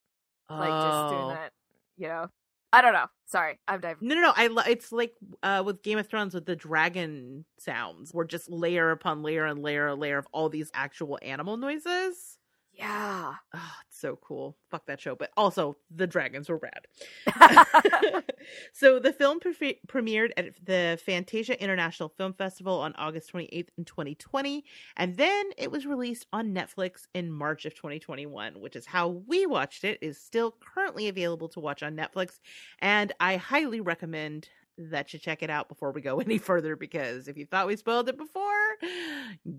[0.51, 1.29] like just doing Oh.
[1.31, 1.53] that.
[1.97, 2.27] You know,
[2.73, 3.07] I don't know.
[3.27, 4.07] Sorry, I'm diving.
[4.09, 4.33] No, no, no.
[4.37, 8.51] I lo- it's like uh, with Game of Thrones with the dragon sounds, where just
[8.51, 12.38] layer upon layer and layer and layer of all these actual animal noises.
[12.79, 13.35] Yeah.
[13.55, 14.57] Oh, it's so cool.
[14.71, 15.17] Fuck that show.
[15.17, 16.87] But also, the dragons were rad.
[18.73, 23.85] so the film pre- premiered at the Fantasia International Film Festival on August 28th in
[23.85, 24.65] 2020
[24.97, 29.47] and then it was released on Netflix in March of 2021 which is how we
[29.47, 32.39] watched it is still currently available to watch on Netflix
[32.81, 37.29] and I highly recommend that you check it out before we go any further because
[37.29, 38.49] if you thought we spoiled it before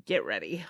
[0.06, 0.66] get ready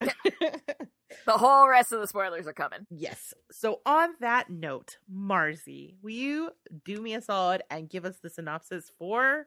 [0.00, 2.86] the whole rest of the spoilers are coming.
[2.90, 3.32] Yes.
[3.50, 6.50] So on that note, Marzi, will you
[6.84, 9.46] do me a solid and give us the synopsis for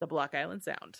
[0.00, 0.98] the Block Island Sound?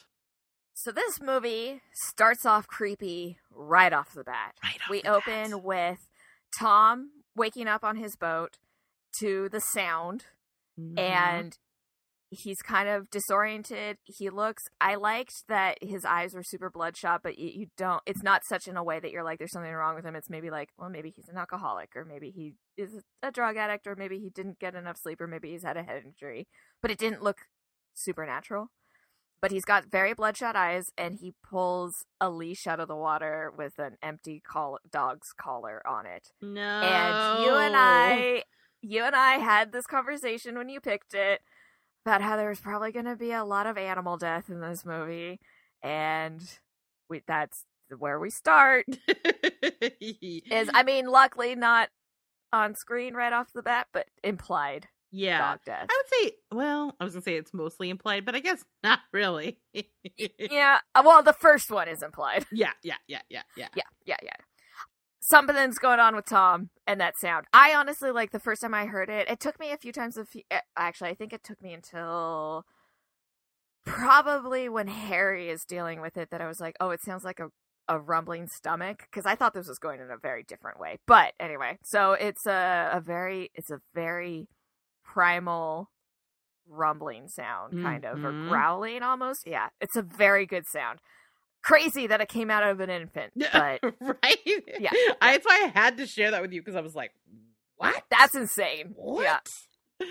[0.75, 4.55] So this movie starts off creepy right off the bat.
[4.63, 5.63] Right off we open bat.
[5.65, 6.09] with
[6.59, 8.59] Tom waking up on his boat
[9.21, 10.27] to the sound
[10.79, 10.99] Mhm.
[10.99, 11.59] and
[12.31, 13.99] he's kind of disoriented.
[14.05, 18.23] He looks I liked that his eyes were super bloodshot, but you, you don't it's
[18.23, 20.15] not such in a way that you're like there's something wrong with him.
[20.15, 23.87] It's maybe like, well, maybe he's an alcoholic or maybe he is a drug addict
[23.87, 26.47] or maybe he didn't get enough sleep or maybe he's had a head injury.
[26.83, 27.39] But it didn't look
[27.95, 28.71] supernatural.
[29.41, 33.53] But he's got very bloodshot eyes and he pulls a leash out of the water
[33.57, 36.29] with an empty call- dog's collar on it.
[36.43, 36.61] no.
[36.61, 38.43] And you and I,
[38.83, 41.41] you and I had this conversation when you picked it
[42.09, 44.87] about how there was probably going to be a lot of animal death in this
[44.87, 45.39] movie,
[45.83, 46.43] and
[47.11, 47.67] we that's
[47.99, 48.87] where we start.
[50.01, 51.91] Is I mean, luckily not
[52.51, 55.39] on screen right off the bat, but implied yeah.
[55.39, 55.87] dog death.
[55.91, 58.65] I would say, well, I was going to say it's mostly implied, but I guess
[58.83, 59.59] not really.
[60.51, 62.47] Yeah, uh, well, the first one is implied.
[62.51, 63.69] yeah, yeah, yeah, yeah, yeah.
[63.77, 64.31] Yeah, yeah, yeah.
[65.29, 67.47] Something's going on with Tom and that sound.
[67.53, 69.29] I honestly like the first time I heard it.
[69.29, 70.17] It took me a few times.
[70.17, 72.65] A few, eh, actually, I think it took me until
[73.85, 77.41] probably when Harry is dealing with it that I was like, oh, it sounds like
[77.41, 77.49] a
[77.91, 80.99] a rumbling stomach because I thought this was going in a very different way.
[81.07, 84.49] But anyway, so it's a a very it's a very
[85.05, 85.91] primal
[86.67, 88.49] rumbling sound kind of or Mhm.
[88.49, 89.47] growling almost.
[89.47, 91.01] Yeah, it's a very good sound.
[91.63, 94.39] Crazy that it came out of an infant, but right?
[94.47, 94.91] Yeah.
[95.21, 97.13] I, that's why I had to share that with you because I was like,
[97.77, 98.05] what?
[98.11, 98.93] that's insane.
[98.97, 99.49] what?
[100.01, 100.07] Yeah.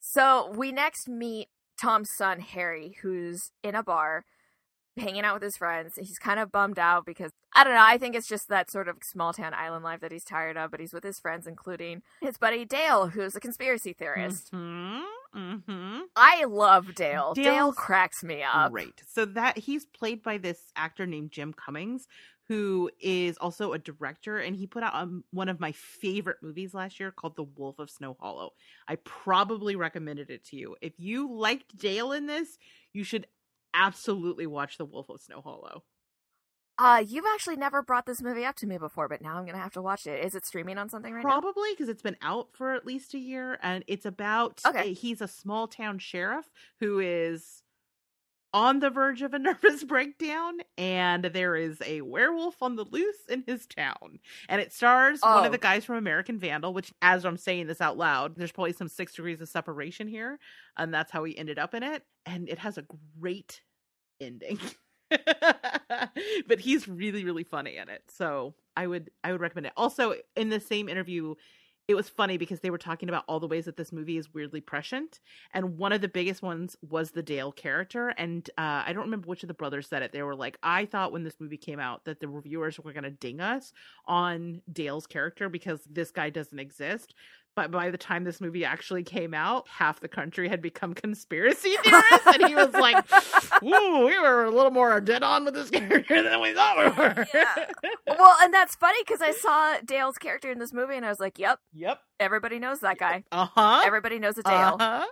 [0.00, 1.48] So we next meet
[1.80, 4.24] Tom's son Harry, who's in a bar
[4.96, 5.94] hanging out with his friends.
[5.96, 7.84] He's kind of bummed out because I don't know.
[7.84, 10.70] I think it's just that sort of small town island life that he's tired of.
[10.70, 14.52] But he's with his friends, including his buddy Dale, who's a conspiracy theorist.
[14.52, 15.00] Mm-hmm.
[15.36, 16.00] Mm-hmm.
[16.16, 17.34] I love Dale.
[17.34, 18.72] Dale cracks me up.
[18.72, 19.02] Great.
[19.06, 22.08] So that he's played by this actor named Jim Cummings,
[22.48, 26.74] who is also a director, and he put out um, one of my favorite movies
[26.74, 28.50] last year called The Wolf of Snow Hollow.
[28.88, 30.74] I probably recommended it to you.
[30.80, 32.58] If you liked Dale in this,
[32.92, 33.28] you should
[33.74, 35.84] absolutely watch The Wolf of Snow Hollow.
[36.78, 39.58] Uh, you've actually never brought this movie up to me before, but now I'm gonna
[39.58, 40.24] have to watch it.
[40.24, 41.30] Is it streaming on something right now?
[41.40, 44.94] Probably because it's been out for at least a year, and it's about Okay.
[44.94, 47.62] he's a small town sheriff who is
[48.52, 53.26] on the verge of a nervous breakdown, and there is a werewolf on the loose
[53.28, 54.18] in his town.
[54.48, 55.36] And it stars oh.
[55.36, 55.52] one of oh.
[55.52, 55.62] the oh.
[55.62, 59.14] guys from American Vandal, which, as I'm saying this out loud, there's probably some six
[59.14, 60.38] degrees of separation here,
[60.76, 62.02] and that's how he ended up in it.
[62.26, 62.86] And it has a
[63.20, 63.62] great
[64.20, 64.58] ending.
[66.46, 70.14] but he's really really funny in it so i would i would recommend it also
[70.36, 71.34] in the same interview
[71.88, 74.32] it was funny because they were talking about all the ways that this movie is
[74.32, 75.20] weirdly prescient
[75.54, 79.26] and one of the biggest ones was the dale character and uh, i don't remember
[79.26, 80.12] which of the brothers said it.
[80.12, 83.04] They were like i thought when this movie came out that the reviewers were going
[83.04, 83.72] to ding us
[84.06, 87.14] on dale's character because this guy doesn't exist
[87.60, 91.76] but by the time this movie actually came out, half the country had become conspiracy
[91.82, 93.04] theorists, and he was like,
[93.62, 96.84] "Ooh, we were a little more dead on with this character than we thought we
[96.84, 97.66] were." Yeah.
[98.18, 101.20] Well, and that's funny because I saw Dale's character in this movie, and I was
[101.20, 103.24] like, "Yep, yep, everybody knows that guy.
[103.30, 103.82] Uh huh.
[103.84, 105.06] Everybody knows a Dale." Uh-huh.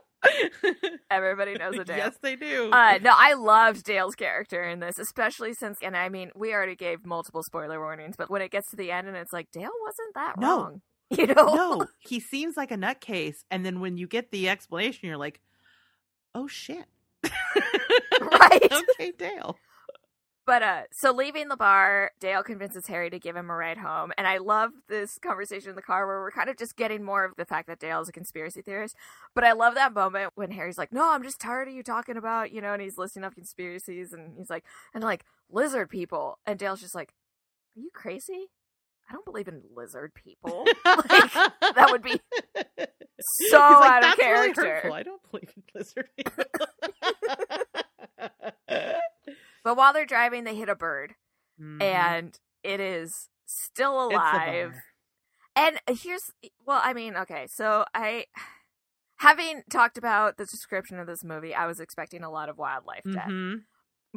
[1.11, 1.97] Everybody knows a Dale.
[1.99, 2.71] Yes, they do.
[2.73, 6.75] Uh, no, I loved Dale's character in this, especially since, and I mean, we already
[6.75, 9.71] gave multiple spoiler warnings, but when it gets to the end and it's like, Dale
[9.85, 10.57] wasn't that no.
[10.57, 10.83] wrong.
[11.17, 11.55] You know?
[11.55, 15.41] No, he seems like a nutcase, and then when you get the explanation, you're like,
[16.35, 16.85] "Oh shit!"
[18.21, 18.71] right?
[18.71, 19.57] okay, Dale.
[20.49, 24.13] But uh, so leaving the bar, Dale convinces Harry to give him a ride home,
[24.17, 27.25] and I love this conversation in the car where we're kind of just getting more
[27.25, 28.97] of the fact that Dale is a conspiracy theorist.
[29.35, 32.17] But I love that moment when Harry's like, "No, I'm just tired of you talking
[32.17, 36.39] about you know," and he's listing off conspiracies, and he's like, and like lizard people,
[36.47, 37.15] and Dale's just like,
[37.77, 38.49] "Are you crazy?"
[39.09, 40.65] I don't believe in lizard people.
[40.85, 41.33] like,
[41.75, 42.21] that would be
[43.21, 44.81] so like, out of character.
[44.85, 46.45] Really I don't believe in lizard people.
[49.65, 51.15] but while they're driving, they hit a bird,
[51.61, 51.83] mm.
[51.83, 54.75] and it is still alive.
[55.57, 56.31] And here's,
[56.67, 58.27] well, I mean, okay, so I,
[59.17, 63.03] having talked about the description of this movie, I was expecting a lot of wildlife
[63.05, 63.29] death.
[63.29, 63.57] Mm-hmm.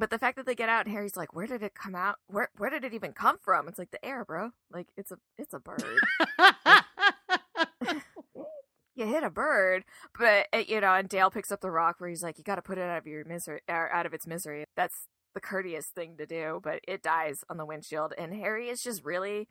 [0.01, 2.15] But the fact that they get out and Harry's like, "Where did it come out?
[2.25, 4.49] Where where did it even come from?" It's like the air, bro.
[4.71, 5.99] Like it's a it's a bird.
[8.95, 9.85] you hit a bird,
[10.17, 10.95] but eh, you know.
[10.95, 12.97] And Dale picks up the rock where he's like, "You got to put it out
[12.97, 16.79] of your misery, or out of its misery." That's the courteous thing to do, but
[16.87, 19.47] it dies on the windshield, and Harry is just really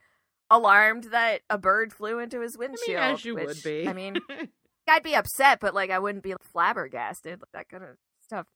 [0.50, 2.98] alarmed that a bird flew into his windshield.
[2.98, 3.86] I mean, as you which, would be.
[3.86, 4.16] I mean,
[4.88, 7.40] I'd be upset, but like I wouldn't be flabbergasted.
[7.40, 7.90] Like, that kind of
[8.24, 8.48] stuff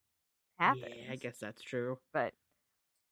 [0.59, 0.95] happens.
[0.97, 1.99] Yeah, I guess that's true.
[2.13, 2.33] But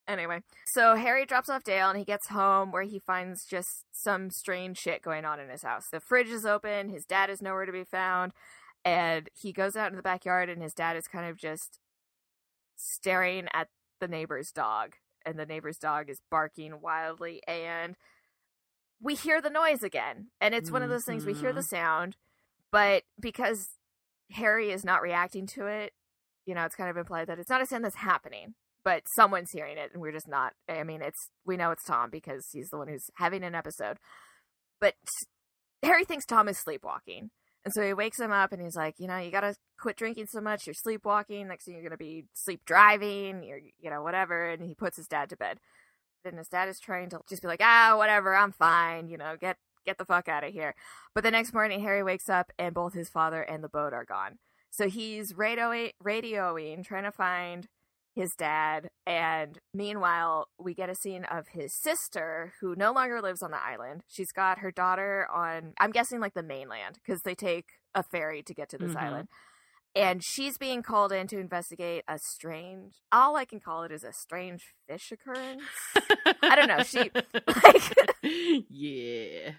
[0.06, 4.30] anyway, so Harry drops off Dale and he gets home where he finds just some
[4.30, 5.84] strange shit going on in his house.
[5.90, 8.32] The fridge is open, his dad is nowhere to be found,
[8.84, 11.78] and he goes out in the backyard and his dad is kind of just
[12.76, 13.68] staring at
[14.00, 17.96] the neighbor's dog and the neighbor's dog is barking wildly and
[19.00, 20.28] we hear the noise again.
[20.40, 21.76] And it's one of those things we hear the mm-hmm.
[21.76, 22.16] sound,
[22.70, 23.70] but because
[24.30, 25.92] Harry is not reacting to it,
[26.46, 29.50] you know, it's kind of implied that it's not a sin that's happening, but someone's
[29.52, 30.54] hearing it, and we're just not.
[30.68, 33.98] I mean, it's we know it's Tom because he's the one who's having an episode,
[34.80, 34.94] but
[35.82, 37.30] Harry thinks Tom is sleepwalking,
[37.64, 40.26] and so he wakes him up and he's like, you know, you gotta quit drinking
[40.28, 40.66] so much.
[40.66, 41.46] You're sleepwalking.
[41.46, 43.44] Next thing you're gonna be sleep driving.
[43.44, 44.48] You're, you know, whatever.
[44.48, 45.58] And he puts his dad to bed.
[46.24, 49.08] And his dad is trying to just be like, ah, whatever, I'm fine.
[49.08, 50.74] You know, get get the fuck out of here.
[51.14, 54.04] But the next morning, Harry wakes up and both his father and the boat are
[54.04, 54.38] gone.
[54.72, 57.68] So he's radioing, radioing, trying to find
[58.14, 58.88] his dad.
[59.06, 63.62] And meanwhile, we get a scene of his sister, who no longer lives on the
[63.62, 64.02] island.
[64.08, 68.42] She's got her daughter on, I'm guessing like the mainland, because they take a ferry
[68.42, 69.04] to get to this mm-hmm.
[69.04, 69.28] island.
[69.94, 74.04] And she's being called in to investigate a strange, all I can call it is
[74.04, 75.64] a strange fish occurrence.
[76.42, 76.82] I don't know.
[76.82, 76.98] She,
[77.46, 79.52] like, yeah.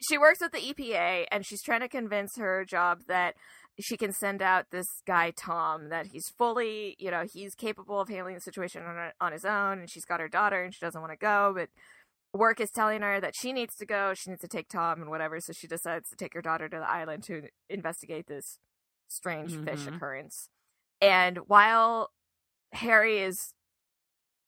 [0.00, 3.36] She works with the EPA and she's trying to convince her job that
[3.80, 8.08] she can send out this guy Tom that he's fully, you know, he's capable of
[8.08, 11.00] handling the situation on, on his own, and she's got her daughter and she doesn't
[11.00, 11.68] want to go, but
[12.32, 15.10] work is telling her that she needs to go, she needs to take Tom and
[15.10, 18.58] whatever, so she decides to take her daughter to the island to investigate this
[19.08, 19.64] strange mm-hmm.
[19.64, 20.48] fish occurrence.
[21.00, 22.10] And while
[22.72, 23.54] Harry is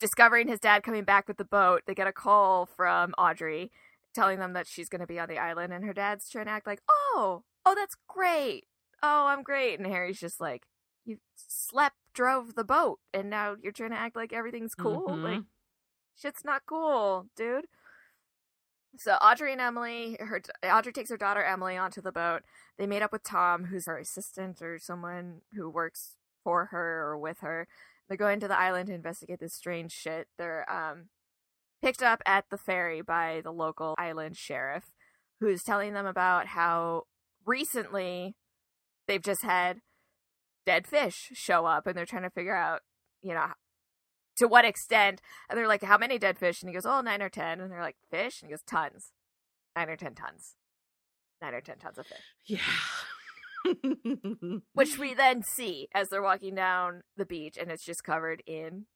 [0.00, 3.70] discovering his dad coming back with the boat, they get a call from Audrey
[4.14, 6.50] telling them that she's going to be on the island, and her dad's trying to
[6.50, 8.66] act like, "Oh, oh, that's great
[9.02, 9.78] oh, I'm great.
[9.78, 10.64] And Harry's just like,
[11.04, 15.08] you slept, drove the boat, and now you're trying to act like everything's cool.
[15.08, 15.24] Mm-hmm.
[15.24, 15.42] Like,
[16.16, 17.66] shit's not cool, dude.
[18.98, 22.42] So Audrey and Emily, her Audrey takes her daughter Emily onto the boat.
[22.78, 27.18] They meet up with Tom, who's her assistant or someone who works for her or
[27.18, 27.66] with her.
[28.06, 30.28] They're going to the island to investigate this strange shit.
[30.36, 31.06] They're um
[31.80, 34.92] picked up at the ferry by the local island sheriff,
[35.40, 37.04] who's telling them about how
[37.46, 38.36] recently
[39.06, 39.80] they've just had
[40.64, 42.82] dead fish show up and they're trying to figure out
[43.22, 43.46] you know,
[44.36, 45.20] to what extent?
[45.48, 46.62] And they're like, how many dead fish?
[46.62, 47.60] And he goes, oh, nine or ten.
[47.60, 48.42] And they're like, fish?
[48.42, 49.12] And he goes, tons,
[49.76, 50.56] nine or ten tons,
[51.40, 52.34] nine or ten tons of fish.
[52.44, 52.58] Yeah.
[54.72, 58.86] Which we then see as they're walking down the beach, and it's just covered in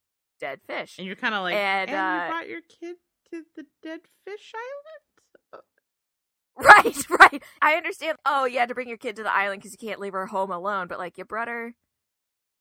[0.41, 0.97] dead fish.
[0.99, 2.97] and you're kind of like, And, and, uh, you brought your kid
[3.31, 4.86] to the dead fish island.
[6.65, 7.43] Right, right.
[7.61, 8.17] I understand.
[8.25, 10.27] Oh, you had to bring your kid to the island because you can't leave her
[10.27, 10.87] home alone.
[10.89, 11.75] But like, you brought her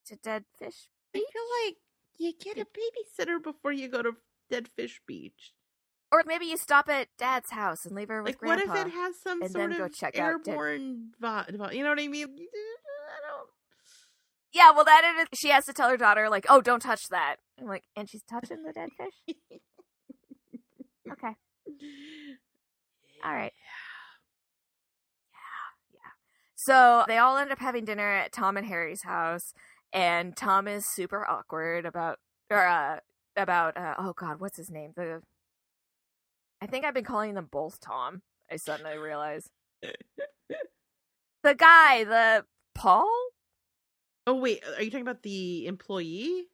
[0.07, 0.89] to dead fish.
[1.15, 1.75] I feel like
[2.17, 4.11] you get a babysitter before you go to
[4.49, 5.53] Dead Fish Beach.
[6.11, 8.91] Or maybe you stop at dad's house and leave her with Like, what if it
[8.91, 11.73] has some and sort then go of check out Dead- airborne vibe?
[11.73, 12.23] You know what I mean?
[12.23, 13.49] I don't.
[14.53, 17.37] Yeah, well, that is, she has to tell her daughter like, "Oh, don't touch that."
[17.59, 19.35] I'm like, and she's touching the dead fish.
[21.11, 21.35] Okay,
[23.23, 23.53] all right.
[26.65, 29.53] So they all end up having dinner at Tom and Harry's house,
[29.93, 32.17] and Tom is super awkward about
[32.49, 33.01] or uh,
[33.37, 34.93] about uh, oh god, what's his name?
[34.95, 35.21] The
[36.59, 38.23] I think I've been calling them both Tom.
[38.51, 39.47] I suddenly realize
[41.43, 43.13] the guy, the Paul.
[44.25, 46.47] Oh wait, are you talking about the employee?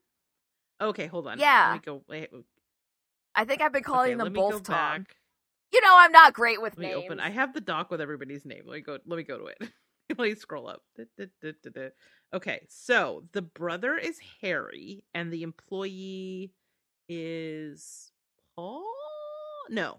[0.82, 1.39] Okay, hold on.
[1.39, 1.78] Yeah.
[1.86, 2.04] Go.
[2.10, 2.30] Wait.
[3.34, 4.76] I think I've been calling okay, them both Tom.
[4.76, 5.15] back.
[5.71, 7.04] You know, I'm not great with Let me names.
[7.06, 7.21] open.
[7.21, 8.63] I have the doc with everybody's name.
[8.65, 8.97] Let me go.
[9.06, 9.71] Let me go to it.
[10.17, 10.82] let me scroll up.
[12.34, 16.52] Okay, so the brother is Harry, and the employee
[17.10, 18.12] is
[18.56, 18.84] Paul.
[19.69, 19.97] No,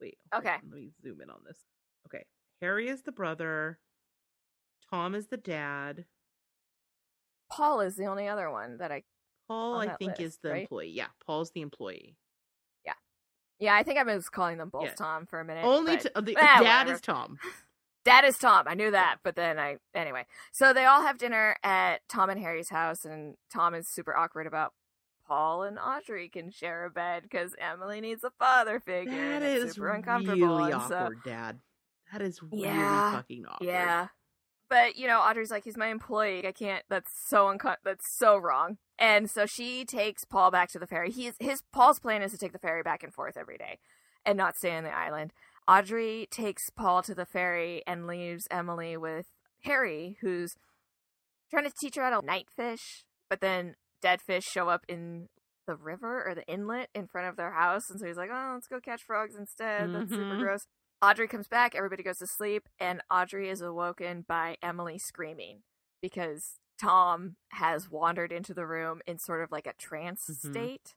[0.00, 0.18] wait.
[0.34, 0.48] Okay.
[0.50, 1.58] on, Let me zoom in on this.
[2.06, 2.24] Okay,
[2.60, 3.78] Harry is the brother.
[4.90, 6.04] Tom is the dad.
[7.50, 9.02] Paul is the only other one that I.
[9.48, 10.62] Paul, I think, is the right?
[10.62, 10.92] employee.
[10.94, 12.16] Yeah, Paul's the employee.
[12.86, 12.92] Yeah,
[13.58, 13.74] yeah.
[13.74, 14.94] I think I was calling them both Yeah.
[14.94, 15.64] Tom for a minute.
[15.64, 16.92] Only but- uh, the eh, dad whatever.
[16.94, 17.38] is Tom.
[18.04, 18.66] Dad is Tom.
[18.66, 20.26] I knew that, but then I anyway.
[20.52, 24.46] So they all have dinner at Tom and Harry's house, and Tom is super awkward
[24.46, 24.72] about
[25.26, 29.38] Paul and Audrey can share a bed because Emily needs a father figure.
[29.38, 30.36] That is super uncomfortable.
[30.58, 31.60] really and so- awkward, Dad.
[32.12, 33.66] That is Yeah, really fucking awkward.
[33.66, 34.08] Yeah.
[34.68, 36.46] But, you know, Audrey's like, he's my employee.
[36.46, 38.78] I can't, that's so unco- that's so wrong.
[38.98, 41.10] And so she takes Paul back to the ferry.
[41.10, 43.78] He's, his, Paul's plan is to take the ferry back and forth every day
[44.26, 45.32] and not stay on the island.
[45.68, 49.26] Audrey takes Paul to the ferry and leaves Emily with
[49.64, 50.56] Harry, who's
[51.50, 55.28] trying to teach her how to night fish, but then dead fish show up in
[55.66, 57.88] the river or the inlet in front of their house.
[57.88, 59.92] And so he's like, oh, let's go catch frogs instead.
[59.92, 60.40] That's super Mhm.
[60.40, 60.66] gross.
[61.00, 65.62] Audrey comes back, everybody goes to sleep, and Audrey is awoken by Emily screaming
[66.00, 70.50] because Tom has wandered into the room in sort of like a trance Mhm.
[70.50, 70.94] state.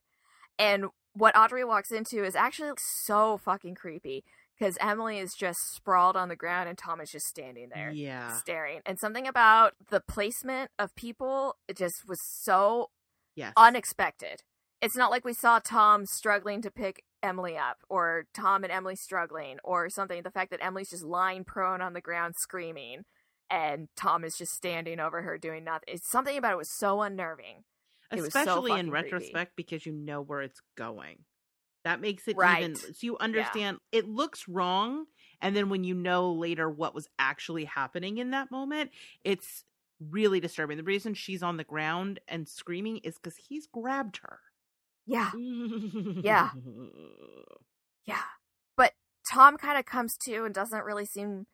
[0.58, 4.24] And what Audrey walks into is actually so fucking creepy
[4.58, 8.32] because Emily is just sprawled on the ground and Tom is just standing there Yeah.
[8.38, 8.80] staring.
[8.86, 12.90] And something about the placement of people it just was so
[13.34, 13.52] Yes.
[13.56, 14.42] unexpected.
[14.80, 18.96] It's not like we saw Tom struggling to pick Emily up or Tom and Emily
[18.96, 20.22] struggling or something.
[20.22, 23.04] The fact that Emily's just lying prone on the ground screaming
[23.50, 25.84] and Tom is just standing over her doing nothing.
[25.94, 27.64] It's something about it was so unnerving.
[28.10, 29.04] was so Especially in fucking creepy.
[29.14, 31.24] retrospect because you know where it's going.
[31.86, 32.62] That makes it Right.
[32.62, 35.06] even so you understand it looks wrong
[35.40, 38.90] and then when you know later what was actually happening in that moment,
[39.22, 39.62] it's
[40.00, 40.76] really disturbing.
[40.78, 44.40] The reason she's on the ground and screaming is cuz he's grabbed her.
[45.06, 45.30] Yeah.
[45.36, 46.50] Yeah.
[48.04, 48.22] Yeah.
[48.76, 48.92] But
[49.32, 51.46] Tom kind of comes to and doesn't really seem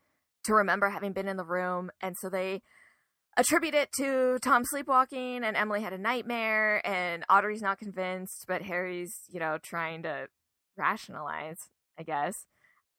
[0.45, 1.91] to remember having been in the room.
[2.01, 2.61] And so they
[3.37, 8.61] attribute it to Tom sleepwalking and Emily had a nightmare and Audrey's not convinced, but
[8.61, 10.27] Harry's, you know, trying to
[10.77, 11.57] rationalize,
[11.99, 12.45] I guess.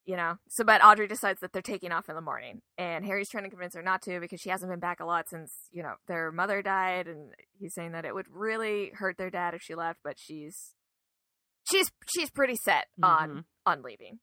[0.07, 3.31] You know, so but Audrey decides that they're taking off in the morning, and Harry's
[3.31, 5.83] trying to convince her not to because she hasn't been back a lot since you
[5.83, 9.62] know their mother died, and he's saying that it would really hurt their dad if
[9.62, 10.75] she left, but she's
[11.70, 13.44] she's she's pretty set on Mhm.
[13.64, 14.18] on leaving.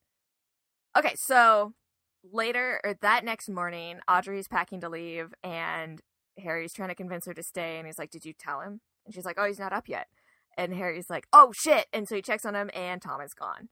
[0.96, 1.74] Okay, so
[2.24, 6.02] later or that next morning, Audrey's packing to leave and
[6.38, 9.14] Harry's trying to convince her to stay and he's like, "Did you tell him?" And
[9.14, 10.08] she's like, "Oh, he's not up yet."
[10.58, 13.70] And Harry's like, "Oh shit." And so he checks on him and Tom is gone.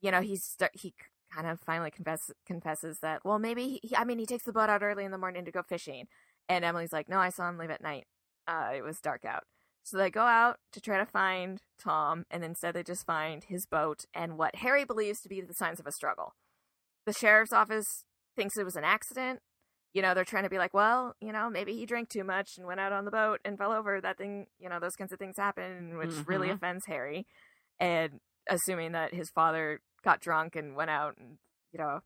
[0.00, 0.94] You know, he's st- he
[1.32, 4.68] kind of finally confess- confesses that, well, maybe he, I mean, he takes the boat
[4.70, 6.06] out early in the morning to go fishing.
[6.48, 8.06] And Emily's like, "No, I saw him leave at night.
[8.48, 9.44] Uh, it was dark out."
[9.82, 13.66] So they go out to try to find Tom, and instead they just find his
[13.66, 16.34] boat and what Harry believes to be the signs of a struggle.
[17.10, 18.04] The sheriff's office
[18.36, 19.40] thinks it was an accident.
[19.92, 22.56] You know, they're trying to be like, well, you know, maybe he drank too much
[22.56, 24.00] and went out on the boat and fell over.
[24.00, 26.54] That thing, you know, those kinds of things happen, which really Mhm.
[26.54, 27.26] offends Harry.
[27.80, 31.38] And assuming that his father got drunk and went out and,
[31.72, 32.02] you know,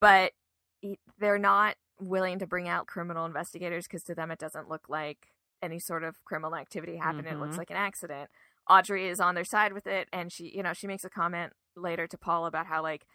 [0.00, 0.34] but
[0.82, 4.90] he- they're not willing to bring out criminal investigators because to them it doesn't look
[4.90, 5.28] like
[5.62, 7.26] any sort of criminal activity happen.
[7.26, 7.58] It looks Mhm.
[7.60, 8.30] like an accident.
[8.68, 11.54] Audrey is on their side with it, and she, you know, she makes a comment
[11.74, 13.06] later to Paul about how like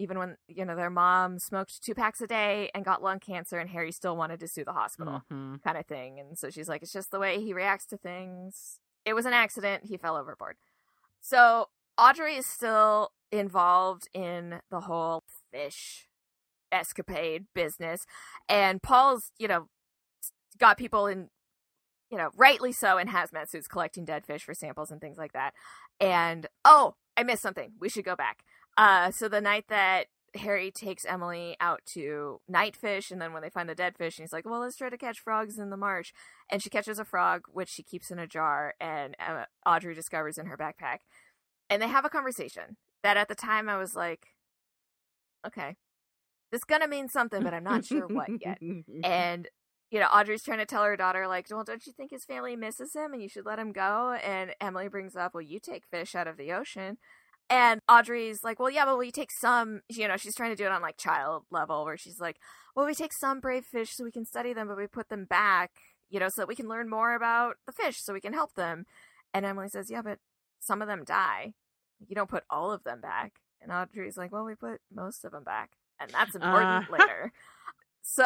[0.00, 3.58] even when you know their mom smoked two packs a day and got lung cancer,
[3.58, 5.62] and Harry still wanted to sue the hospital, Mhm.
[5.62, 6.18] kind of thing.
[6.18, 8.80] And so she's like, it's just the way he reacts to things.
[9.04, 9.84] It was an accident.
[9.84, 10.56] He fell overboard.
[11.20, 15.22] So Audrey is still involved in the whole
[15.52, 16.08] fish
[16.72, 18.06] escapade business,
[18.48, 19.68] and Paul's, you know,
[20.58, 21.28] got people in
[22.12, 25.32] you know, rightly so in hazmat suits collecting dead fish for samples and things like
[25.32, 25.54] that.
[26.00, 27.74] And oh, I missed something.
[27.78, 28.42] We should go back.
[28.76, 30.06] Uh, so the night that
[30.36, 34.24] Harry takes Emily out to nightfish, and then when they find the dead fish, and
[34.24, 36.12] he's like, "Well, let's try to catch frogs in the marsh."
[36.48, 40.38] And she catches a frog, which she keeps in a jar, and uh, Audrey discovers
[40.38, 40.98] in her backpack.
[41.68, 44.28] And they have a conversation that at the time I was like,
[45.46, 45.76] "Okay,
[46.52, 48.58] this gonna mean something, but I'm not sure what yet."
[49.04, 49.48] and
[49.90, 52.54] you know audrey's trying to tell her daughter like well don't you think his family
[52.56, 55.84] misses him and you should let him go and emily brings up well you take
[55.90, 56.96] fish out of the ocean
[57.50, 60.64] and audrey's like well yeah but we take some you know she's trying to do
[60.64, 62.36] it on like child level where she's like
[62.76, 65.24] well we take some brave fish so we can study them but we put them
[65.24, 65.72] back
[66.08, 68.54] you know so that we can learn more about the fish so we can help
[68.54, 68.86] them
[69.34, 70.18] and emily says yeah but
[70.60, 71.52] some of them die
[72.08, 75.32] you don't put all of them back and audrey's like well we put most of
[75.32, 76.92] them back and that's important Uh.
[76.98, 77.32] later
[78.02, 78.24] so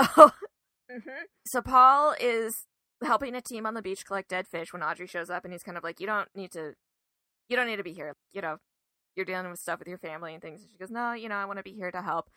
[0.91, 1.23] Mhm.
[1.47, 2.67] So Paul is
[3.03, 5.63] helping a team on the beach collect dead fish when Audrey shows up, and he's
[5.63, 6.75] kind of like, "You don't need to,
[7.49, 8.17] you don't need to be here.
[8.35, 8.59] You know,
[9.17, 11.37] you're dealing with stuff with your family and things." And she goes, "No, you know,
[11.37, 12.31] I want to be here to help."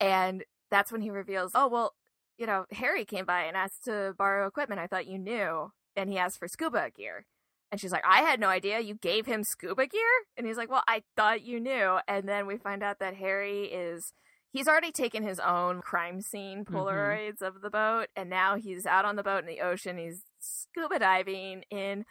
[0.00, 1.94] And that's when he reveals, "Oh well,
[2.38, 4.80] you know, Harry came by and asked to borrow equipment.
[4.80, 7.26] I thought you knew, and he asked for scuba gear."
[7.72, 10.00] And she's like, "I had no idea you gave him scuba gear."
[10.36, 13.64] And he's like, "Well, I thought you knew." And then we find out that Harry
[13.66, 14.12] is
[14.54, 16.74] he's already taken his own crime scene mm-hmm.
[16.74, 20.22] polaroids of the boat and now he's out on the boat in the ocean he's
[20.40, 22.06] scuba diving in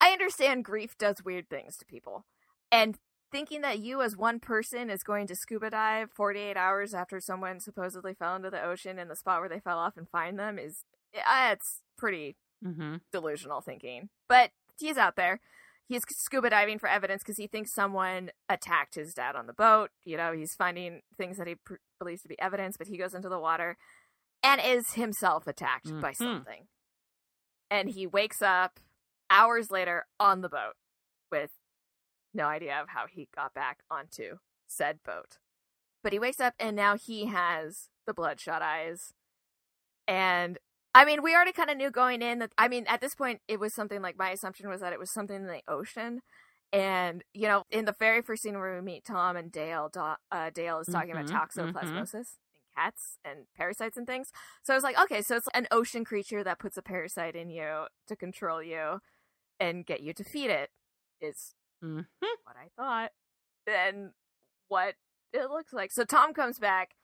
[0.00, 2.24] i understand grief does weird things to people
[2.72, 2.96] and
[3.30, 7.60] thinking that you as one person is going to scuba dive 48 hours after someone
[7.60, 10.58] supposedly fell into the ocean in the spot where they fell off and find them
[10.58, 10.84] is
[11.16, 13.00] uh, it's pretty Mhm.
[13.10, 15.40] delusional thinking but he's out there
[15.88, 19.90] he's scuba diving for evidence because he thinks someone attacked his dad on the boat.
[20.04, 23.12] You know, he's finding things that he pr- believes to be evidence, but he goes
[23.12, 23.76] into the water
[24.44, 26.16] and is himself attacked by Mhm.
[26.16, 26.68] something.
[27.70, 28.78] And he wakes up
[29.30, 30.74] hours later on the boat
[31.30, 31.50] with
[32.34, 35.38] no idea of how he got back onto said boat.
[36.02, 39.12] But he wakes up and now he has the bloodshot eyes.
[40.08, 40.58] And
[40.94, 43.40] I mean, we already kind of knew going in that, I mean, at this point,
[43.48, 46.20] it was something like my assumption was that it was something in the ocean.
[46.72, 49.90] And, you know, in the very first scene where we meet Tom and Dale,
[50.30, 52.14] uh, Dale is talking Mhm, about toxoplasmosis
[52.54, 54.30] and cats and parasites and things.
[54.62, 57.50] So I was like, okay, so it's an ocean creature that puts a parasite in
[57.50, 59.00] you to control you
[59.60, 60.70] and get you to feed it,
[61.20, 62.06] is Mhm.
[62.20, 63.12] what I thought.
[63.66, 64.12] And
[64.68, 64.94] what
[65.32, 65.92] it looks like.
[65.92, 66.96] So Tom comes back,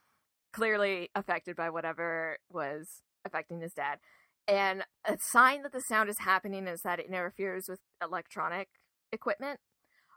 [0.52, 4.00] clearly affected by whatever was affecting his dad.
[4.48, 8.68] And a sign that the sound is happening is that it interferes with electronic
[9.12, 9.60] equipment,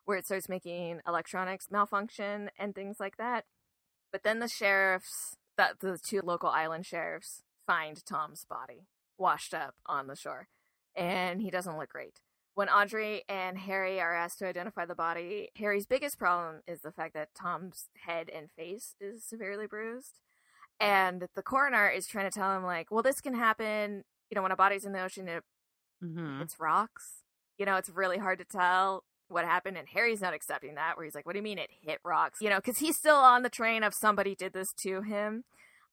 [0.05, 3.45] where it starts making electronics malfunction and things like that.
[4.11, 8.87] But then the sheriffs, the, the two local island sheriffs, find Tom's body
[9.17, 10.47] washed up on the shore,
[10.95, 12.21] and he doesn't look great.
[12.59, 16.91] When Audrey and Harry are asked to identify the body, Harry's biggest problem is the
[16.91, 20.19] fact that Tom's head and face is severely bruised.
[20.77, 24.41] And the coroner is trying to tell him, like, well, this can happen, you know,
[24.41, 25.45] when a body's in the ocean, it
[26.03, 26.41] Mhm.
[26.41, 27.23] it's rocks.
[27.57, 29.77] You know, it's really hard to tell what happened.
[29.77, 32.41] And Harry's not accepting that, where he's like, what do you mean it hit rocks?
[32.41, 35.45] You know, because he's still on the train of somebody did this to him.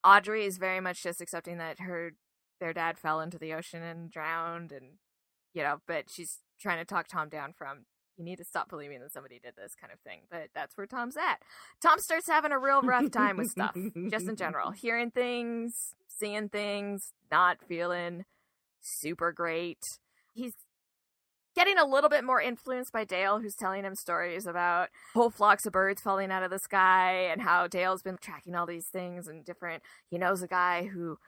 [0.02, 2.14] Audrey is very much just accepting that her
[2.58, 4.98] their dad fell into the ocean and drowned and
[5.56, 7.86] you know, but she's trying to talk Tom down from
[8.18, 10.20] you need to stop believing that somebody did this kind of thing.
[10.30, 11.42] But that's where Tom's at.
[11.82, 13.76] Tom starts having a real rough time with stuff,
[14.10, 14.70] just in general.
[14.76, 18.24] Hearing things, seeing things, not feeling
[18.80, 19.78] super great.
[20.34, 20.52] He's
[21.54, 25.66] getting a little bit more influenced by Dale, who's telling him stories about whole flocks
[25.66, 29.26] of birds falling out of the sky and how Dale's been tracking all these things
[29.26, 29.82] and different.
[30.10, 31.18] He knows a guy who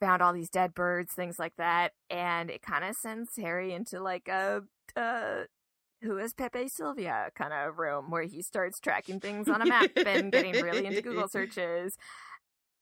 [0.00, 4.00] found all these dead birds, things like that, and it kind of sends Harry into
[4.02, 4.62] like a.
[4.96, 5.44] Uh,
[6.02, 9.90] who is Pepe Silvia kind of room where he starts tracking things on a map
[9.96, 11.94] and getting really into Google searches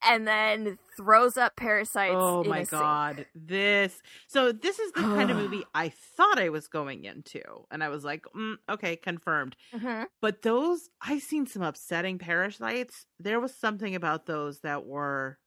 [0.02, 2.14] and then throws up parasites.
[2.16, 2.80] Oh in my a sink.
[2.80, 4.00] god, this.
[4.28, 7.88] So this is the kind of movie I thought I was going into, and I
[7.88, 9.56] was like, mm, okay, confirmed.
[9.74, 10.06] Mhm.
[10.20, 13.06] But those, I've seen some upsetting parasites.
[13.18, 15.38] There was something about those that were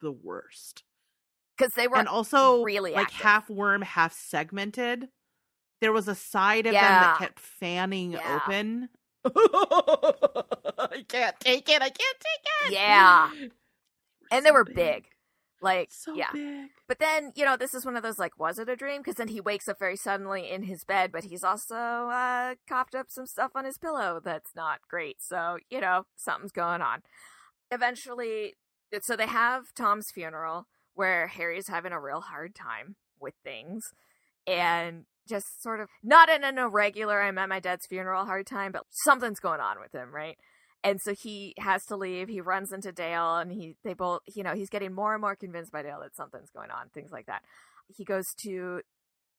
[0.00, 0.84] the worst.
[1.60, 3.20] Because they were and also really like active.
[3.20, 5.08] half worm, half segmented.
[5.80, 8.40] There was a side of them that kept fanning Yeah.
[8.42, 8.88] open.
[9.24, 11.82] I can't take it.
[11.82, 12.72] I can't take it.
[12.72, 13.30] Yeah.
[14.30, 15.06] and they so were big.
[15.62, 16.32] Like So yeah.
[16.32, 16.70] big.
[16.88, 19.00] But then, you know, this is one of those like, was it a dream?
[19.02, 22.94] Because then he wakes up very suddenly in his bed, but he's also uh, coughed
[22.94, 25.16] up some stuff on his pillow that's not great.
[25.20, 27.02] So, you know, something's going on.
[27.70, 28.54] Eventually,
[29.02, 30.66] so they have Tom's funeral
[31.00, 33.82] where Harry's having a real hard time with things
[34.46, 38.70] and just sort of not in an irregular, I'm at my dad's funeral hard time,
[38.70, 40.36] but something's going on with him, right?
[40.82, 42.28] and so he has to leave.
[42.28, 45.36] He runs into Dale, and he they both you know he's getting more and more
[45.36, 47.42] convinced by Dale that something's going on, things like that.
[47.88, 48.82] He goes to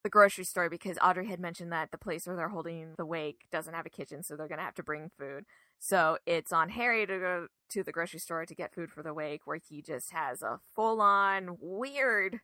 [0.03, 3.45] the grocery store because Audrey had mentioned that the place where they're holding the wake
[3.51, 5.45] doesn't have a kitchen, so they're to have to bring food.
[5.83, 9.15] So it's on Harry to go to the grocery store to get food for the
[9.15, 12.39] wake, where he just has a full on weird.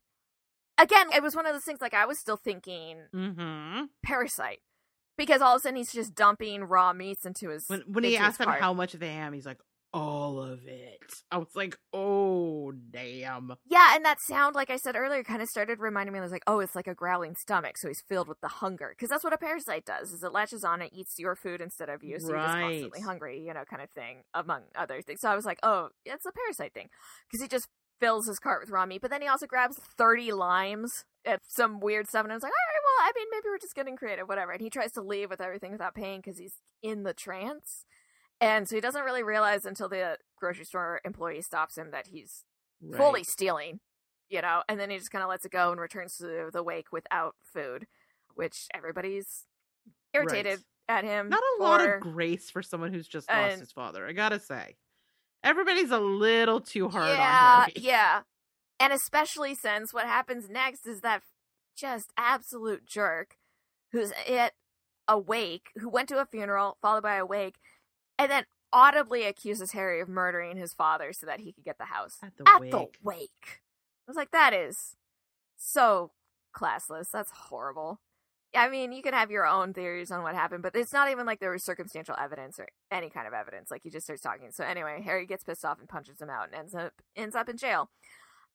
[0.79, 3.85] Again, it was one of those things like I was still thinking Mm-hmm.
[4.03, 4.59] parasite
[5.19, 8.15] because all of a sudden he's just dumping raw meats into his When when he
[8.15, 9.59] into asked him how much of the ham, he's like,
[9.93, 11.23] all of it.
[11.31, 13.55] I was like, oh damn.
[13.65, 16.19] Yeah, and that sound, like I said earlier, kind of started reminding me.
[16.19, 18.93] I was like, oh, it's like a growling stomach, so he's filled with the hunger,
[18.95, 21.89] because that's what a parasite does: is it latches on, and eats your food instead
[21.89, 25.21] of you, so you're just constantly hungry, you know, kind of thing, among other things.
[25.21, 26.89] So I was like, oh, it's a parasite thing,
[27.27, 27.67] because he just
[27.99, 31.79] fills his cart with raw meat, but then he also grabs thirty limes at some
[31.79, 33.97] weird stuff, and I was like, all right, well, I mean, maybe we're just getting
[33.97, 34.51] creative, whatever.
[34.51, 37.85] And he tries to leave with everything without paying because he's in the trance.
[38.39, 42.43] And so he doesn't really realize until the grocery store employee stops him that he's
[42.95, 43.79] fully stealing,
[44.29, 46.61] you know, and then he just kind of lets it go and returns to the
[46.63, 47.87] wake without food,
[48.35, 49.45] which everybody's
[50.13, 51.29] irritated at him.
[51.29, 54.05] Not a lot of grace for someone who's just lost And- his father.
[54.07, 54.75] I gotta say,
[55.43, 57.73] everybody's a little too hard yeah, on Harry.
[57.77, 58.21] yeah,
[58.79, 61.23] and especially since what happens next is that
[61.75, 63.37] just absolute jerk
[63.91, 64.53] who's at
[65.07, 67.55] a wake, who went to a funeral followed by a wake,
[68.17, 71.85] and then audibly accuses Harry of murdering his father so that he could get the
[71.85, 72.71] house At the at wake.
[72.71, 73.61] the wake.
[74.07, 74.95] I was like, that is
[75.55, 76.11] so
[76.55, 77.11] classless.
[77.11, 77.99] That's horrible.
[78.55, 81.25] I mean, you can have your own theories on what happened, but it's not even
[81.25, 83.69] like there was circumstantial evidence or any kind of evidence.
[83.69, 84.51] Like he just starts talking.
[84.51, 87.49] So anyway, Harry gets pissed off and punches him out and ends up ends up
[87.49, 87.89] in jail.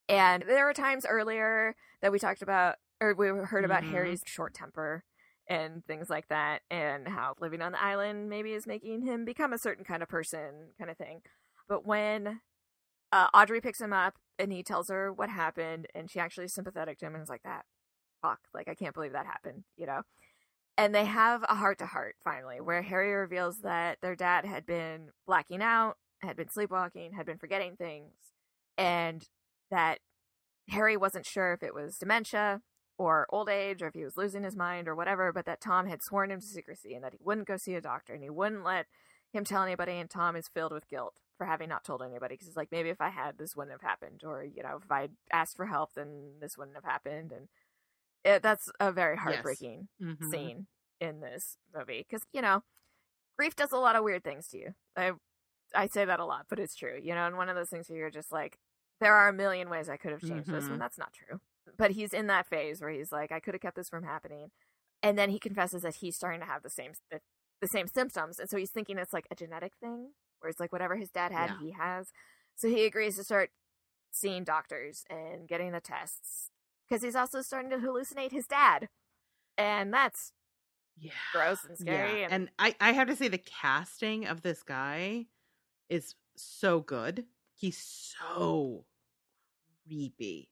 [0.08, 3.90] And there were times earlier that we talked about or we heard about Mhm.
[3.90, 5.04] Harry's short temper
[5.52, 9.52] and things like that and how living on the island maybe is making him become
[9.52, 11.20] a certain kind of person kind of thing.
[11.68, 12.40] But when
[13.12, 16.54] uh, Audrey picks him up and he tells her what happened, and she actually is
[16.54, 17.66] sympathetic to him and is like, "That
[18.22, 20.02] fuck, like I can't believe that happened," you know.
[20.78, 24.64] And they have a heart to heart finally, where Harry reveals that their dad had
[24.64, 28.14] been blacking out, had been sleepwalking, had been forgetting things,
[28.78, 29.28] and
[29.70, 29.98] that
[30.70, 32.62] Harry wasn't sure if it was dementia
[33.02, 35.86] or old age or if he was losing his mind or whatever, but that Tom
[35.86, 38.30] had sworn him to secrecy and that he wouldn't go see a doctor and he
[38.30, 38.86] wouldn't let
[39.32, 39.92] him tell anybody.
[39.92, 42.90] And Tom is filled with guilt for having not told anybody because he's like, maybe
[42.90, 45.94] if I had, this wouldn't have happened, or you know, if I'd asked for help,
[45.94, 47.32] then this wouldn't have happened.
[47.32, 47.48] And
[48.24, 50.20] it, that's a very heartbreaking Mhm.
[50.20, 50.66] scene
[51.00, 52.62] in this movie because you know,
[53.38, 54.74] grief does a lot of weird things to you.
[54.96, 55.12] I
[55.74, 57.00] I say that a lot, but it's true.
[57.02, 58.58] You know, and one of those things where you're just like,
[59.00, 60.70] there are a million ways I could have changed this, Mhm.
[60.70, 61.40] and that's not true.
[61.78, 64.50] But he's in that phase where he's like, I could have kept this from happening,
[65.02, 67.20] and then he confesses that he's starting to have the same the,
[67.60, 70.10] the same symptoms, and so he's thinking it's like a genetic thing,
[70.40, 71.58] where it's like whatever his dad had, Yeah.
[71.60, 72.08] he has.
[72.56, 73.50] So he agrees to start
[74.10, 76.50] seeing doctors and getting the tests
[76.88, 78.88] because he's also starting to hallucinate his dad,
[79.56, 80.32] and that's
[80.98, 81.12] Yeah.
[81.32, 82.20] gross and scary.
[82.20, 82.24] Yeah.
[82.26, 85.26] And, And I, I have to say the casting of this guy
[85.88, 87.24] is so good.
[87.54, 88.84] He's so
[89.86, 90.48] creepy.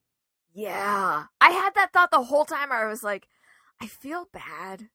[0.52, 2.72] Yeah, I had that thought the whole time.
[2.72, 3.28] I was like,
[3.80, 4.88] I feel bad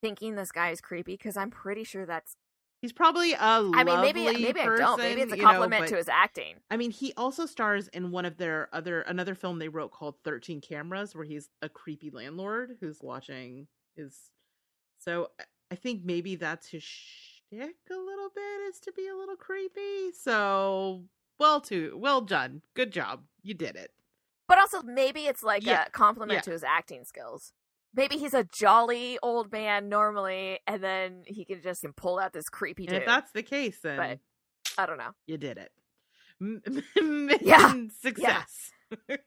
[0.00, 2.36] thinking this guy is creepy because I'm pretty sure that's.
[2.80, 4.98] He's probably a I mean, maybe maybe I don't.
[4.98, 6.56] Maybe person, it's a you know, compliment but- to his acting.
[6.70, 10.16] I mean, he also stars in one of their other another film they wrote called
[10.22, 14.30] Thirteen Cameras, where he's a creepy landlord who's watching his.
[14.98, 19.16] So I- I think maybe that's his shtick a little bit is to be a
[19.16, 20.12] little creepy.
[20.12, 21.04] So
[21.38, 23.90] well, too well done, good job, you did it.
[24.48, 26.40] But also, maybe it's like Yeah, a compliment yeah.
[26.42, 27.52] to his acting skills.
[27.94, 32.32] Maybe he's a jolly old man normally, and then he can just can pull out
[32.32, 32.96] this creepy dude.
[32.98, 34.18] if that's the case, then But-
[34.76, 35.12] I don't know.
[35.26, 35.70] you did it.
[37.40, 38.70] Yeah, success.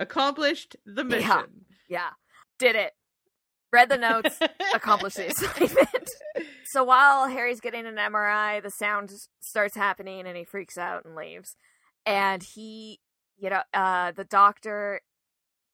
[0.00, 1.26] Accomplished the mission.
[1.28, 1.42] Yeah.
[1.88, 2.10] Yeah,
[2.58, 2.92] did it.
[3.72, 4.38] Read the notes.
[4.74, 6.10] accomplished the assignment.
[6.64, 11.14] so while Harry's getting an MRI, the sound starts happening and he freaks out and
[11.14, 11.56] leaves.
[12.06, 13.00] And he
[13.38, 15.00] you know, uh, the doctor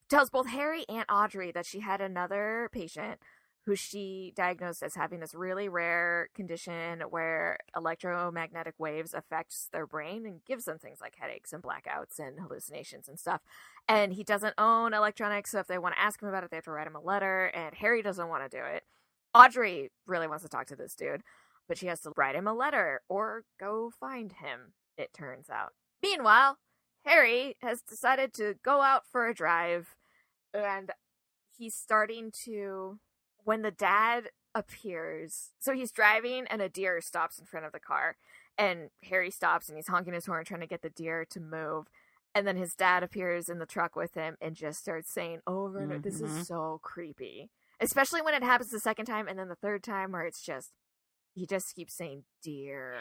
[0.09, 3.21] tells both Harry and Audrey that she had another patient
[3.67, 10.25] who she diagnosed as having this really rare condition where electromagnetic waves affects their brain
[10.25, 13.43] and gives them things like headaches and blackouts and hallucinations and stuff.
[13.87, 16.57] And he doesn't own electronics, so if they want to ask him about it, they
[16.57, 17.47] have to write him a letter.
[17.47, 18.85] And Harry doesn't want to do it.
[19.35, 21.23] Audrey really wants to talk to this dude,
[21.69, 25.75] but she has to write him a letter or go find him, it turns out.
[26.03, 26.59] Meanwhile,
[27.05, 29.97] Harry has decided to go out for a drive
[30.53, 30.91] and
[31.57, 32.99] he's starting to
[33.45, 37.79] when the dad appears so he's driving and a deer stops in front of the
[37.79, 38.17] car
[38.59, 41.87] and harry stops and he's honking his horn trying to get the deer to move
[42.35, 45.79] and then his dad appears in the truck with him and just starts saying over
[45.79, 46.43] and over this is mm-hmm.
[46.43, 47.49] so creepy
[47.81, 50.73] especially when it happens the second time and then the third time where it's just
[51.33, 52.97] he just keeps saying deer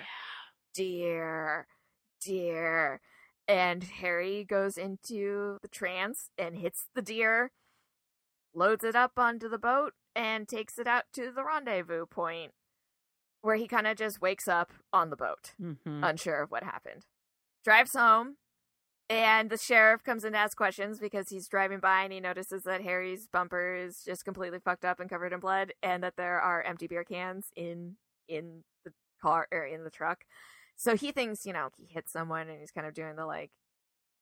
[0.75, 1.65] deer
[2.21, 3.01] deer
[3.49, 7.51] and harry goes into the trance and hits the deer
[8.53, 12.51] loads it up onto the boat and takes it out to the rendezvous point
[13.41, 16.07] where he kind of just wakes up on the boat Mhm.
[16.07, 17.05] unsure of what happened
[17.63, 18.37] drives home
[19.09, 22.63] and the sheriff comes in to ask questions because he's driving by and he notices
[22.63, 26.39] that harry's bumper is just completely fucked up and covered in blood and that there
[26.39, 27.97] are empty beer cans in
[28.27, 30.23] in the car or in the truck
[30.79, 33.51] so he thinks you know he hit someone and he's kind of doing the like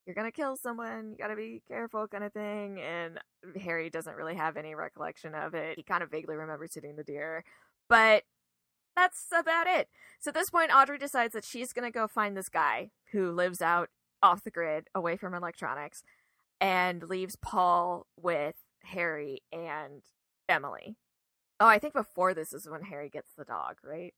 [0.06, 3.20] you're gonna kill someone you gotta be careful kind of thing and
[3.62, 5.78] harry doesn't really have any recollection of it.
[5.78, 7.44] He kind of vaguely remembers hitting the deer
[7.88, 8.24] but
[8.96, 9.88] that's about it.
[10.20, 13.62] So at this point audrey decides that she's gonna go find this guy who lives
[13.62, 13.90] out
[14.24, 16.04] off the grid away from electronics
[16.60, 20.02] and leaves paul with harry and
[20.50, 20.96] emily.
[21.60, 24.14] Oh i think before this is when harry gets the dog right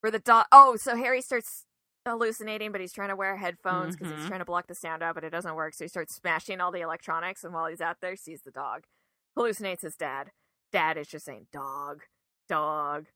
[0.00, 1.64] where the dog oh so harry starts
[2.06, 4.28] hallucinating but he's trying to wear headphones because he's Mhm.
[4.28, 6.72] trying to block the sound out but it doesn't work so he starts smashing all
[6.72, 8.84] the electronics and while he's out there sees the dog.
[9.36, 10.30] Hallucinates his dad.
[10.72, 12.04] Dad is just saying dog
[12.48, 13.06] dog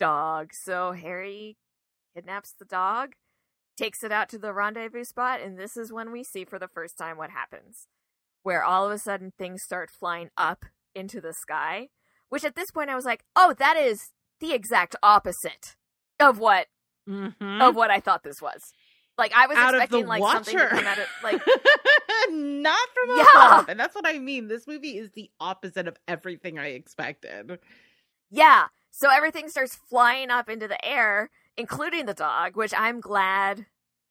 [0.00, 0.50] dog.
[0.52, 1.56] So harry
[2.14, 3.14] kidnaps the dog
[3.76, 6.68] takes it out to the rendezvous spot and this is when we see for the
[6.68, 7.86] first time what happens
[8.42, 10.64] where all of a sudden things start flying up
[10.94, 11.88] into the sky
[12.28, 14.10] which at this point i was like oh that is
[14.40, 15.76] the exact opposite
[16.20, 16.66] of what
[17.08, 17.60] Mhm.
[17.62, 18.72] of what I thought this was.
[19.18, 20.76] Like I was Out expecting like something to Watcher.
[20.76, 21.42] come out of like
[22.30, 23.24] not from Yeah.
[23.34, 23.68] above.
[23.68, 24.48] And that's what I mean.
[24.48, 27.58] This movie is the opposite of everything I expected.
[28.30, 28.66] yeah.
[28.92, 33.66] So everything starts flying up into the air, including the dog, which I'm glad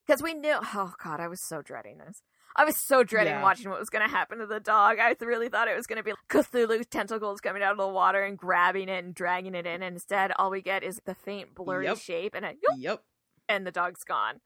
[0.05, 0.55] because we knew.
[0.73, 2.21] Oh God, I was so dreading this.
[2.55, 3.41] I was so dreading Yeah.
[3.43, 4.97] watching what was going to happen to the dog.
[4.99, 7.87] I really thought it was going to be like Cthulhu tentacles coming out of the
[7.87, 9.81] water and grabbing it and dragging it in.
[9.83, 11.97] And instead, all we get is the faint, blurry Yep.
[11.99, 13.03] shape, and a Yep.
[13.47, 14.41] and the dog's gone.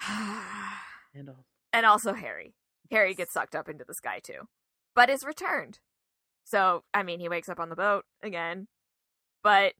[1.14, 2.54] And all- and also Harry.
[2.90, 4.48] Harry gets sucked up into the sky too,
[4.94, 5.80] but is returned.
[6.44, 8.68] So, I mean, he wakes up on the boat again,
[9.42, 9.74] but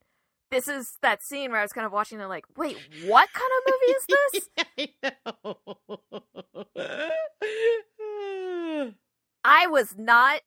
[0.50, 2.76] this is that scene where I was kind of watching it like, wait,
[3.06, 4.48] what kind of movie is this?
[9.44, 9.44] I.
[9.44, 10.40] I was not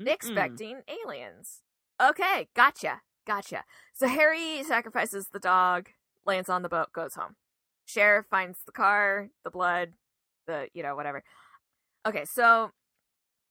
[0.00, 0.12] Mm-mm.
[0.12, 1.62] expecting aliens.
[2.00, 3.64] Okay, gotcha, gotcha.
[3.92, 5.90] So Harry sacrifices the dog,
[6.26, 7.36] lands on the boat, goes home.
[7.84, 9.92] Sheriff finds the car, the blood,
[10.46, 11.22] the, you know, whatever.
[12.06, 12.70] Okay, so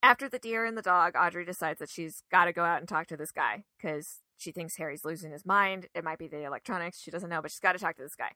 [0.01, 2.87] after the deer and the dog, Audrey decides that she's got to go out and
[2.87, 5.87] talk to this guy because she thinks Harry's losing his mind.
[5.93, 7.01] It might be the electronics.
[7.01, 8.31] She doesn't know, but she's got to talk to this guy.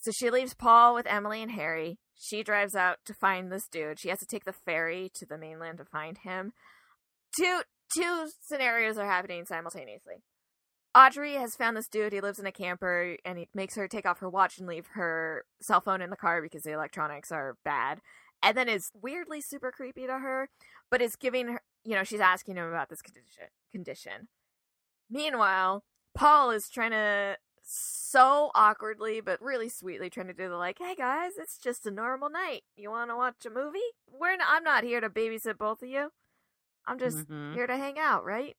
[0.00, 1.98] So she leaves Paul with Emily and Harry.
[2.14, 4.00] She drives out to find this dude.
[4.00, 6.52] She has to take the ferry to the mainland to find him.
[7.38, 7.62] Two
[7.96, 10.16] two scenarios are happening simultaneously.
[10.96, 12.12] Audrey has found this dude.
[12.12, 14.86] He lives in a camper, and he makes her take off her watch and leave
[14.94, 18.00] her cell phone in the car because the electronics are bad.
[18.42, 20.50] And then is weirdly super creepy to her,
[20.90, 23.46] but is giving her, you know, she's asking him about this condition.
[23.72, 24.28] Condition.
[25.10, 25.84] Meanwhile,
[26.14, 30.94] Paul is trying to so awkwardly but really sweetly trying to do the like, "Hey
[30.94, 32.64] guys, it's just a normal night.
[32.76, 33.78] You want to watch a movie?
[34.10, 36.12] We're not, I'm not here to babysit both of you.
[36.86, 37.52] I'm just Mhm.
[37.52, 38.56] here to hang out, right?"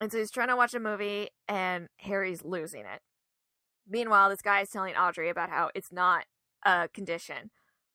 [0.00, 3.02] And so he's trying to watch a movie, and Harry's losing it.
[3.86, 6.26] Meanwhile, this guy is telling Audrey about how it's not
[6.64, 7.50] a condition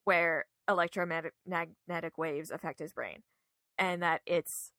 [0.06, 3.24] where electromagnetic waves affect his brain,
[3.78, 4.74] and that it's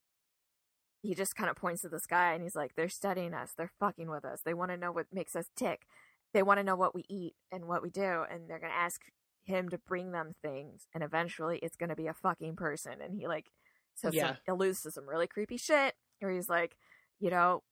[1.03, 3.53] he just kind of points to the sky and he's like, they're studying us.
[3.57, 4.41] They're fucking with us.
[4.45, 5.87] They want to know what makes us tick.
[6.35, 8.25] They want to know what we eat and what we do.
[8.31, 9.01] And they're going to ask
[9.45, 10.87] him to bring them things.
[10.95, 12.95] And eventually it's going to be a fucking person.
[13.03, 13.47] And he like
[13.95, 14.27] says Yeah.
[14.29, 16.77] some, alludes to some really creepy shit where he's like,
[17.19, 17.63] you know,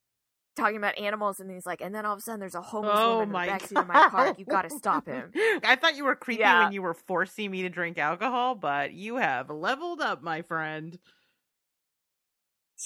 [0.57, 2.99] talking about animals, and he's like, and then all of a sudden there's a homeless
[3.01, 4.35] Oh woman in the backseat of my car.
[4.37, 5.31] You got to stop him.
[5.63, 6.65] I thought you were creepy Yeah.
[6.65, 10.99] when you were forcing me to drink alcohol, but you have leveled up, my friend.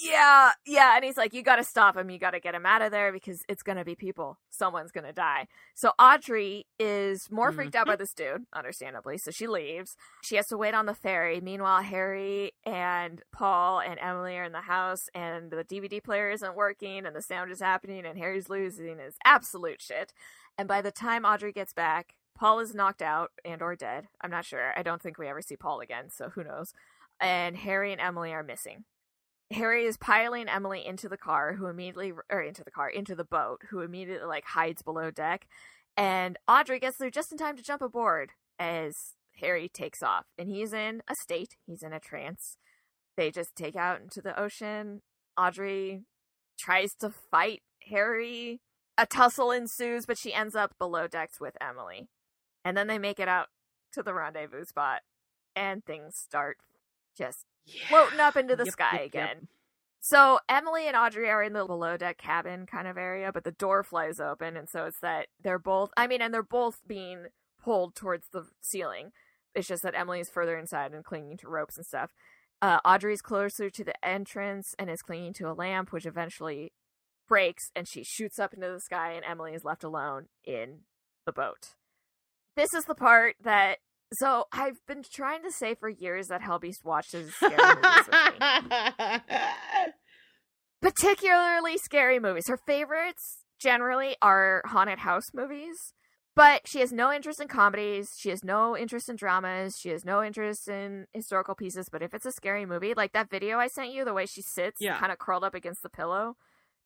[0.01, 2.09] Yeah, yeah, and he's like, you got to stop him.
[2.09, 4.39] You got to get him out of there because it's gonna be people.
[4.49, 5.47] Someone's gonna die.
[5.75, 7.57] So Audrey is more mm-hmm.
[7.57, 9.19] freaked out by this dude, understandably.
[9.19, 9.95] So she leaves.
[10.23, 11.41] She has to wait on the ferry.
[11.41, 16.55] Meanwhile, Harry and Paul and Emily are in the house, and the DVD player isn't
[16.55, 20.11] working, and the sound is happening, and Harry's losing his absolute shit.
[20.57, 24.07] And by the time Audrey gets back, Paul is knocked out and or dead.
[24.21, 24.73] I'm not sure.
[24.75, 26.73] I don't think we ever see Paul again, so who knows.
[27.19, 28.85] And Harry and Emily are missing.
[29.53, 33.23] Harry is piling Emily into the car, who immediately, or into the car, into the
[33.23, 35.47] boat, who immediately like hides below deck.
[35.95, 40.25] And Audrey gets there just in time to jump aboard as Harry takes off.
[40.37, 42.57] And he's in a state, he's in a trance.
[43.15, 45.01] They just take out into the ocean.
[45.37, 46.03] Audrey
[46.57, 48.61] tries to fight Harry.
[48.97, 52.09] A tussle ensues, but she ends up below decks with Emily.
[52.63, 53.47] And then they make it out
[53.93, 55.01] to the rendezvous spot,
[55.55, 56.57] and things start
[57.17, 57.45] just
[57.87, 59.05] floating up into the Yep, sky yep, yep.
[59.07, 59.47] again.
[59.99, 63.51] So Emily and Audrey are in the below deck cabin kind of area, but the
[63.51, 65.91] door flies open, and so it's that they're both.
[65.95, 67.27] I mean, and they're both being
[67.63, 69.11] pulled towards the ceiling.
[69.55, 72.11] It's just that Emily is further inside and clinging to ropes and stuff.
[72.61, 76.73] Uh, Audrey's closer to the entrance and is clinging to a lamp, which eventually
[77.27, 80.79] breaks, and she shoots up into the sky, and Emily is left alone in
[81.25, 81.75] the boat.
[82.57, 83.77] This is the part that.
[84.13, 89.23] So I've been trying to say for years that Hellbeast watches scary movies with me
[90.81, 92.47] particularly scary movies.
[92.47, 95.93] Her favorites generally are haunted house movies,
[96.35, 98.11] but she has no interest in comedies.
[98.17, 99.77] She has no interest in dramas.
[99.79, 101.87] She has no interest in historical pieces.
[101.91, 104.41] But if it's a scary movie, like that video I sent you, the way she
[104.41, 104.97] sits, Yeah.
[104.99, 106.35] kind of curled up against the pillow,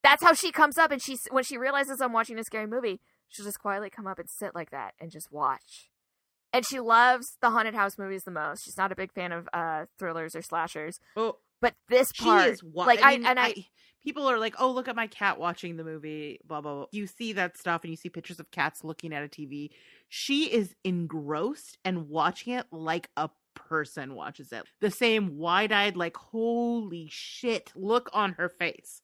[0.03, 0.91] that's how she comes up.
[0.91, 2.99] And she, when she realizes I'm watching a scary movie,
[3.29, 5.89] she'll just quietly come up and sit like that and just watch.
[6.53, 8.63] And she loves the haunted house movies the most.
[8.65, 10.99] She's not a big fan of uh, thrillers or slashers.
[11.15, 13.65] oh, But this she part, is wa- like I, I, mean, and I, I-
[14.03, 16.85] people are like, "Oh, look at my cat watching the movie." Blah blah blah.
[16.91, 19.69] You see that stuff, and you see pictures of cats looking at a TV.
[20.07, 24.63] She is engrossed and watching it like a person watches it.
[24.81, 29.01] The same wide-eyed, like "Holy shit!" look on her face.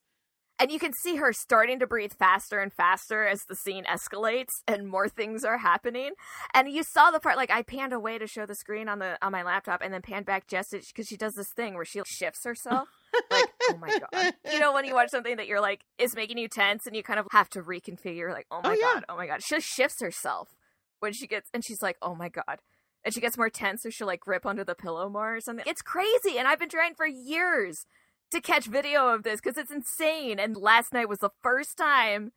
[0.60, 4.52] And you can see her starting to breathe faster and faster as the scene escalates
[4.68, 6.12] and more things are happening.
[6.54, 9.18] And you saw the part like i panned away to show the screen on the
[9.22, 12.02] on my laptop and then panned back just because she does this thing where she
[12.06, 12.88] shifts herself.
[13.32, 14.34] Like oh my god.
[14.52, 17.04] You know when you watch something that you're like is making you tense and you
[17.04, 18.94] kind of have to reconfigure like oh, oh my Oh, yeah.
[18.94, 19.44] god oh my god.
[19.44, 20.56] She shifts herself
[21.00, 22.60] when she gets and she's like oh my god.
[23.06, 25.66] And she gets more tense so she'll like grip onto the pillow more or something.
[25.68, 27.86] It's crazy and i've been trying for years
[28.34, 30.40] to catch video of this because it's insane.
[30.40, 32.32] And last night was the first time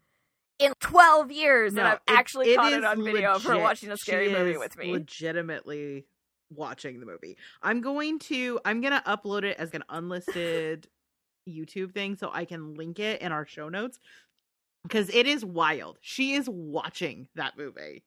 [0.59, 3.97] in 12 years that I've it- actually caught it on video of her watching a
[3.97, 4.93] scary She movie with me.
[4.93, 6.07] Legitimately
[6.51, 7.37] watching the movie.
[7.63, 10.89] I'm going to I'm gonna upload it as an unlisted
[11.49, 13.99] YouTube thing so I can link it in our show notes.
[14.85, 15.99] Because it is wild.
[16.01, 18.05] She is watching that movie.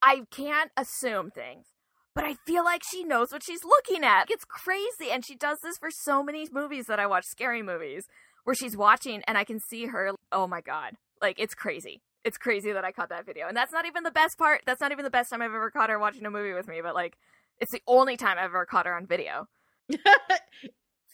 [0.00, 1.66] I can't assume things,
[2.14, 4.30] but I feel like she knows what she's looking at.
[4.30, 5.10] It's crazy.
[5.10, 8.06] And she does this for so many movies that I watch, scary movies,
[8.44, 10.12] where she's watching and I can see her.
[10.30, 10.94] Oh my God.
[11.20, 12.02] Like, it's crazy.
[12.24, 13.48] It's crazy that I caught that video.
[13.48, 14.62] And that's not even the best part.
[14.66, 16.80] That's not even the best time I've ever caught her watching a movie with me,
[16.82, 17.16] but like,
[17.60, 19.48] it's the only time I've ever caught her on video.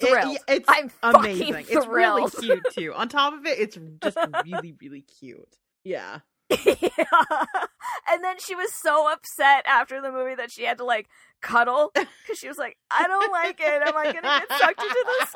[0.00, 1.52] It- it's I'm amazing.
[1.54, 2.94] fucking It's really cute too.
[2.94, 5.56] On top of it, it's just really, really cute.
[5.82, 6.20] Yeah.
[6.50, 7.44] Yeah.
[8.10, 11.08] And then she was so upset after the movie that she had to like
[11.40, 13.82] cuddle because she was like, I don't like it.
[13.82, 15.26] Am I going to get sucked into the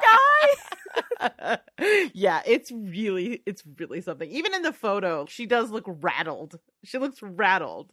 [1.29, 2.11] sky?
[2.15, 4.31] yeah, it's really it's really something.
[4.31, 6.59] Even in the photo, she does look rattled.
[6.85, 7.91] She looks rattled.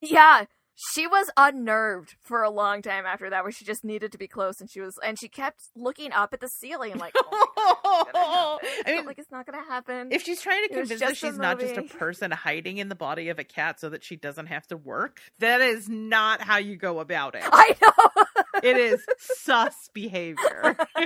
[0.00, 0.44] Yeah.
[0.90, 4.26] She was unnerved for a long time after that, where she just needed to be
[4.26, 8.58] close, and she was, and she kept looking up at the ceiling, like, oh God,
[8.86, 10.10] I mean, like it's not gonna happen.
[10.10, 13.28] if she's trying to convince us she's not just a person hiding in the body
[13.28, 16.76] of a cat so that she doesn't have to work, that is not how you
[16.76, 17.42] go about it.
[17.44, 18.24] I know.
[18.62, 20.76] It is sus behavior.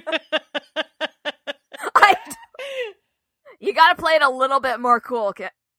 [1.95, 2.14] I,
[3.61, 5.33] you got to play it a little bit more cool,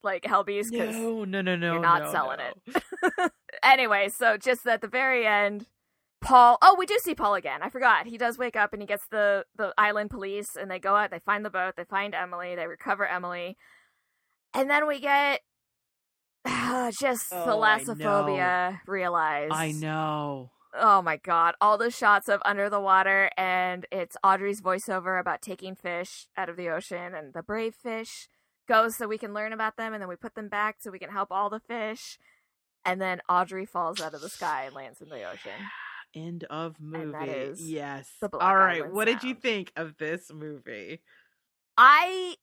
[0.03, 1.73] like Hellbeast, because no, no, no, no.
[1.73, 2.73] you're not no, selling no.
[2.75, 3.31] it.
[3.63, 5.67] anyway, so just at the very end,
[6.21, 6.57] Paul.
[6.61, 7.61] Oh, we do see Paul again.
[7.61, 8.07] I forgot.
[8.07, 11.11] He does wake up and he gets the the island police, and they go out.
[11.11, 11.75] They find the boat.
[11.77, 12.55] They find Emily.
[12.55, 13.57] They recover Emily,
[14.53, 15.41] and then we get
[16.99, 19.53] just Oh, thalassophobia realized.
[19.53, 20.51] I know.
[20.73, 25.41] Oh my god, all the shots of under the water and it's Audrey's voiceover about
[25.41, 28.27] taking fish out of the ocean and the brave fish
[28.67, 30.99] goes so we can learn about them, and then we put them back so we
[30.99, 32.17] can help all the fish.
[32.85, 35.51] And then Audrey falls out of the sky and lands in the ocean.
[36.15, 37.53] End of movie.
[37.59, 38.09] Yes.
[38.21, 38.77] All right.
[38.77, 41.01] Island What did you think of this movie?
[41.77, 42.35] I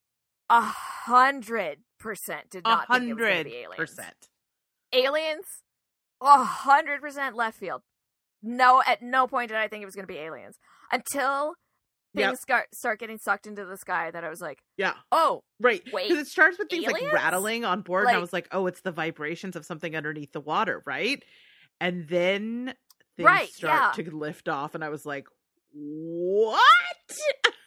[0.51, 4.29] a hundred percent did not think it was gonna hundred percent.
[4.93, 5.47] Aliens,
[6.21, 7.83] a hundred percent left field.
[8.47, 10.59] No, at no point did I think it was going to be aliens
[10.93, 11.55] until
[12.15, 12.37] things Yep.
[12.39, 14.11] start start getting sucked into the sky.
[14.11, 14.95] That I was like, Yeah.
[15.13, 15.83] oh, Right.
[15.93, 18.67] Wait, Because it starts with things like rattling on board, and I was like, oh,
[18.67, 21.23] it's the vibrations of something underneath the water, right?
[21.81, 22.75] And then
[23.17, 24.05] things Right, start yeah.
[24.05, 25.27] to lift off, and I was like,
[25.73, 26.61] what?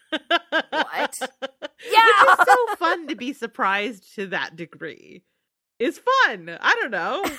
[0.10, 0.20] What?
[0.20, 0.20] Yeah.
[1.02, 5.24] Which is so fun to be surprised to that degree.
[5.80, 6.58] It's fun.
[6.60, 7.24] I don't know.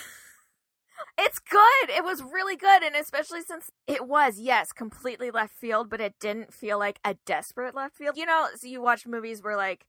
[1.18, 1.90] it's good.
[1.90, 6.14] It was really good, and especially since it was yes, completely left field, but it
[6.20, 8.16] didn't feel like a desperate left field.
[8.16, 9.86] You know, so you watch movies where like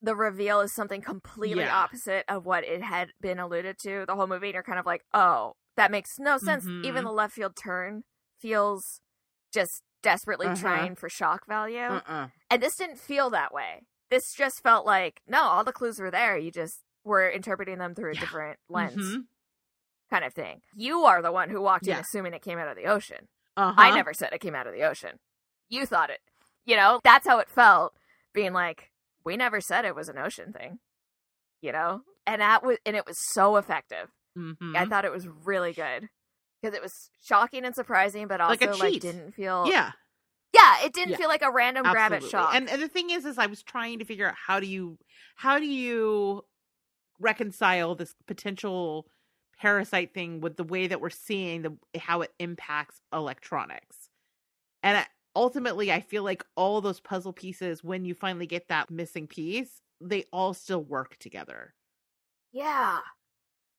[0.00, 1.76] the reveal is something completely Yeah.
[1.76, 4.86] opposite of what it had been alluded to the whole movie, and you're kind of
[4.86, 6.64] like, oh, that makes no sense.
[6.64, 6.84] Mhm.
[6.84, 8.04] Even the left field turn
[8.40, 9.00] feels
[9.52, 10.56] just desperately Uh-huh.
[10.56, 12.28] trying for shock value, Uh-uh.
[12.50, 13.82] and this didn't feel that way.
[14.10, 16.36] This just felt like no, all the clues were there.
[16.36, 18.20] You just were interpreting them through a Yeah.
[18.20, 19.26] different lens Mhm.
[20.12, 20.60] Kind of thing.
[20.76, 23.28] You are the one who walked in assuming it came out of the ocean.
[23.56, 23.74] Uh-huh.
[23.76, 25.18] I never said it came out of the ocean.
[25.68, 26.20] You thought it.
[26.66, 27.94] You know, that's how it felt
[28.34, 28.90] being like
[29.24, 30.78] we never said it was an ocean thing.
[31.62, 32.02] You know?
[32.26, 34.10] And that was and it was so effective.
[34.38, 34.76] Mhm.
[34.76, 36.08] I thought it was really good
[36.60, 39.92] because it was shocking and surprising but Like also a like, didn't feel Yeah.
[40.54, 41.16] Yeah, it didn't Yeah.
[41.16, 42.30] feel like a random grab at Absolutely.
[42.30, 42.54] shock.
[42.54, 44.98] And, and the thing is, is I was trying to figure out how do you
[45.36, 46.44] how do you
[47.18, 49.06] reconcile this potential
[49.58, 54.10] parasite thing with the way that we're seeing the how it impacts electronics.
[54.82, 58.90] And I, ultimately, I feel like all those puzzle pieces, when you finally get that
[58.90, 61.74] missing piece, they all still work together.
[62.52, 63.00] Yeah.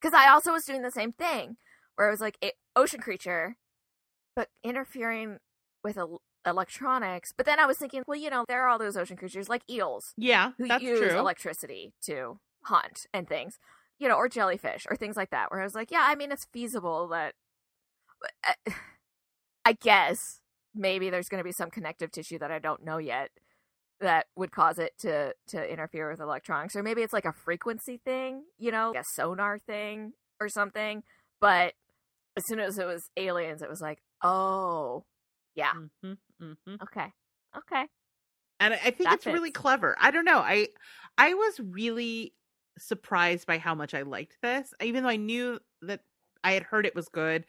[0.01, 1.57] Because I also was doing the same thing
[1.95, 3.57] where it was like a ocean creature,
[4.35, 5.39] but interfering
[5.83, 7.33] with el- electronics.
[7.35, 9.63] But then I was thinking, well, you know, there are all those ocean creatures like
[9.69, 11.19] eels Yeah, who use true.
[11.19, 13.59] electricity to hunt and things,
[13.99, 15.51] you know, or jellyfish or things like that.
[15.51, 17.35] Where I was like, yeah, I mean, it's feasible that.
[18.47, 18.71] uh,
[19.65, 20.41] I guess
[20.75, 23.29] maybe there's going to be some connective tissue that I don't know yet
[24.01, 27.97] that would cause it to to interfere with electronics or maybe it's like a frequency
[28.03, 31.03] thing you know like a sonar thing or something
[31.39, 31.73] but
[32.37, 35.05] as soon as it was aliens it was like oh
[35.55, 35.73] yeah
[36.03, 36.81] Mhm, mhm.
[36.83, 37.13] okay
[37.57, 37.85] okay
[38.59, 39.95] and I think That it's really clever.
[39.99, 40.39] I don't know.
[40.39, 40.69] I
[41.17, 42.33] I was really
[42.77, 46.01] surprised by how much I liked this, even though I knew that
[46.43, 47.45] I had heard it was good.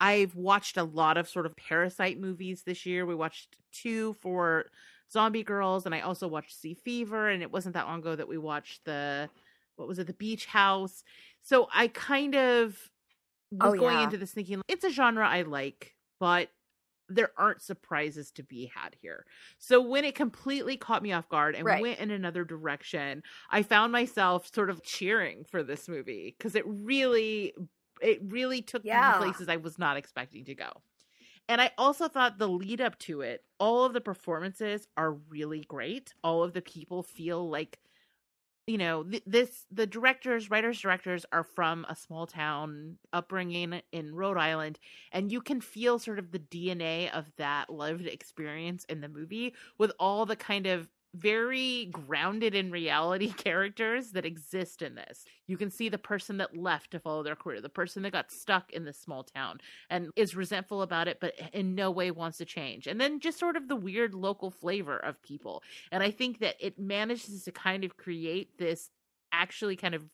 [0.00, 3.06] I've watched a lot of sort of parasite movies this year.
[3.06, 4.66] We watched two for
[5.10, 7.28] Zombie Grrlz, and I also watched Sea Fever.
[7.28, 9.28] And it wasn't that long ago that we watched the
[9.76, 11.02] what was it, the Beach House.
[11.42, 12.76] So I kind of
[13.60, 14.04] oh, was Oh, going yeah.
[14.04, 16.48] into this thinking it's a genre I like, but
[17.08, 19.26] there aren't surprises to be had here.
[19.58, 21.78] So when it completely caught me off guard and Right.
[21.78, 26.64] went in another direction, I found myself sort of cheering for this movie because it
[26.66, 27.54] really
[28.02, 29.04] it really took me Yeah.
[29.04, 30.82] to places I was not expecting to go.
[31.48, 35.62] And I also thought the lead up to it, all of the performances are really
[35.62, 36.14] great.
[36.22, 37.80] All of the people feel like
[38.66, 44.14] you know th- this the directors writers directors are from a small town upbringing in
[44.14, 44.78] rhode island
[45.12, 49.54] and you can feel sort of the dna of that lived experience in the movie
[49.78, 55.56] with all the kind of very grounded in reality characters that exist in this you
[55.56, 58.72] can see the person that left to follow their career the person that got stuck
[58.72, 59.58] in this small town
[59.90, 63.38] and is resentful about it but in no way wants to change and then just
[63.38, 65.62] sort of the weird local flavor of people
[65.92, 68.90] and I think that it manages to kind of create this
[69.32, 70.04] actually kind of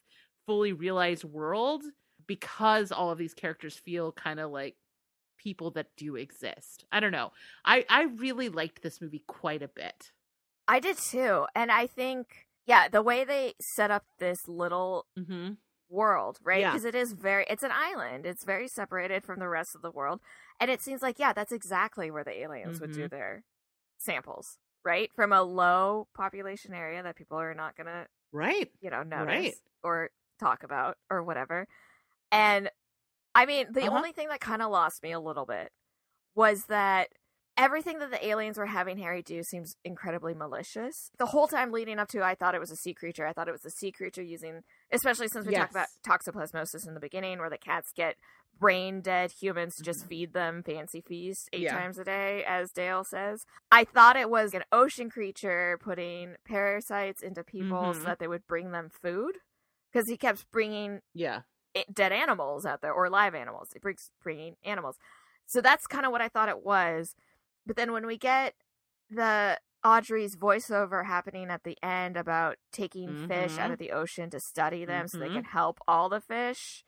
[0.47, 1.83] fully realized world
[2.27, 4.77] because all of these characters feel kind of like
[5.39, 6.85] people that do exist.
[6.93, 7.33] I don't know.
[7.65, 10.11] I I really liked this movie quite a bit.
[10.71, 15.57] I did too and i think yeah the way they set up this little Mhm.
[15.89, 16.71] world right Yeah.
[16.71, 19.91] because it is very it's an island it's very separated from the rest of the
[19.91, 20.21] world
[20.61, 23.11] and it seems like yeah that's exactly where the aliens would do Mhm.
[23.11, 23.45] their
[23.99, 28.71] samples right from a low population area that people are not gonna Right.
[28.81, 29.55] you know notice Right.
[29.83, 31.67] or talk about or whatever
[32.31, 32.71] and
[33.35, 33.97] i mean the Uh-huh.
[33.97, 35.73] only thing that kind of lost me a little bit
[36.37, 37.09] was that
[37.61, 41.11] everything that the aliens were having Harry do seems incredibly malicious.
[41.19, 43.27] The whole time leading up to, I thought it was a sea creature.
[43.27, 46.95] I thought it was a sea creature using, especially since we talked about toxoplasmosis in
[46.95, 48.17] the beginning, where the cats get
[48.59, 51.75] brain dead humans to just feed them fancy feasts eight Yeah.
[51.79, 53.45] times a day, as Dale says.
[53.71, 58.05] I thought it was an ocean creature putting parasites into people so Mhm.
[58.05, 59.39] that they would bring them food.
[59.93, 61.43] Because he kept bringing Yeah.
[61.93, 63.73] dead animals out there or live animals.
[63.75, 64.97] It brings bringing animals.
[65.47, 67.17] So that's kind of what I thought it was.
[67.67, 68.55] But then when we get
[69.11, 73.73] the Audrey's voiceover happening at the end about taking fish out Mhm.
[73.73, 75.35] of the ocean to study them so they Mhm.
[75.35, 76.85] can help all the fish.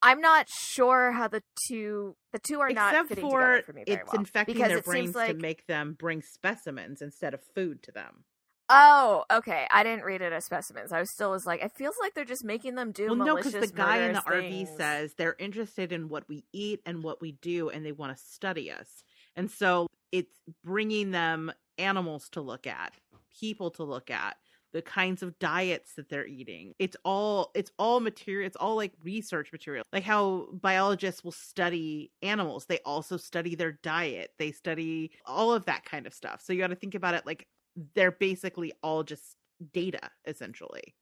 [0.00, 3.72] I'm not sure how the two the two are not Except fitting for together for
[3.72, 4.20] me very it's well.
[4.20, 7.82] infecting because their it seems brains like to make them bring specimens instead of food
[7.84, 8.24] to them.
[8.70, 11.96] oh okay I didn't read it as specimens I was still was like it feels
[12.00, 14.76] like they're just making them do well, no, because the guy in the murderous RV
[14.76, 18.22] says they're interested in what we eat and what we do, and they want to
[18.22, 19.02] study us.
[19.38, 20.34] And so it's
[20.64, 22.92] bringing them animals to look at,
[23.40, 24.36] people to look at,
[24.72, 26.74] the kinds of diets that they're eating.
[26.78, 28.46] It's all it's all material.
[28.46, 29.84] It's all like research material.
[29.92, 34.32] Like how biologists will study animals, they also study their diet.
[34.38, 36.42] They study all of that kind of stuff.
[36.44, 37.46] So you got to think about it like
[37.94, 39.36] they're basically all just
[39.72, 40.94] data essentially.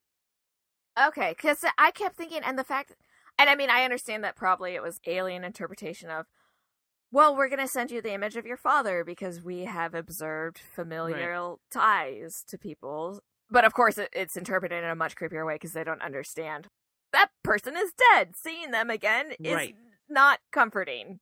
[1.09, 2.93] Okay, because I kept thinking, and the fact,
[3.39, 6.27] and I mean, I understand that probably it was alien interpretation of,
[7.13, 10.59] well, we're going to send you the image of your father because we have observed
[10.59, 13.21] familial ties to people.
[13.51, 16.67] But of course, it, it's interpreted in a much creepier way because they don't understand.
[17.13, 18.35] That person is dead.
[18.37, 19.75] Seeing them again is Right.
[20.09, 21.21] not comforting.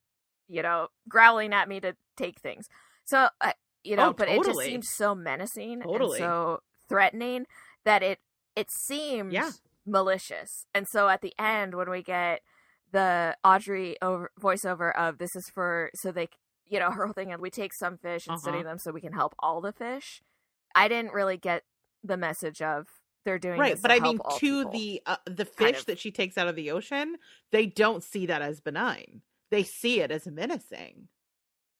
[0.49, 2.69] You know, growling at me to take things.
[3.05, 4.65] So, uh, you know, Oh, but it just totally.
[4.67, 6.23] seemed so menacing Totally.
[6.23, 7.47] and so threatening
[7.85, 8.19] that it
[8.57, 9.51] it seemed Yeah.
[9.87, 10.67] malicious.
[10.75, 12.41] And so at the end, when we get
[12.95, 16.29] the Audrey over, voiceover of this is for so they,
[16.67, 18.69] you know, her whole thing, and we take some fish and study Uh-huh.
[18.69, 20.23] them so we can help all the fish.
[20.75, 21.65] I didn't really get
[22.03, 22.87] the message of
[23.25, 24.71] they're doing right but i mean to people.
[24.73, 25.87] the uh, the kind fish of.
[25.87, 27.17] that she takes out of the ocean
[27.53, 31.09] they don't see that as benign they see it as menacing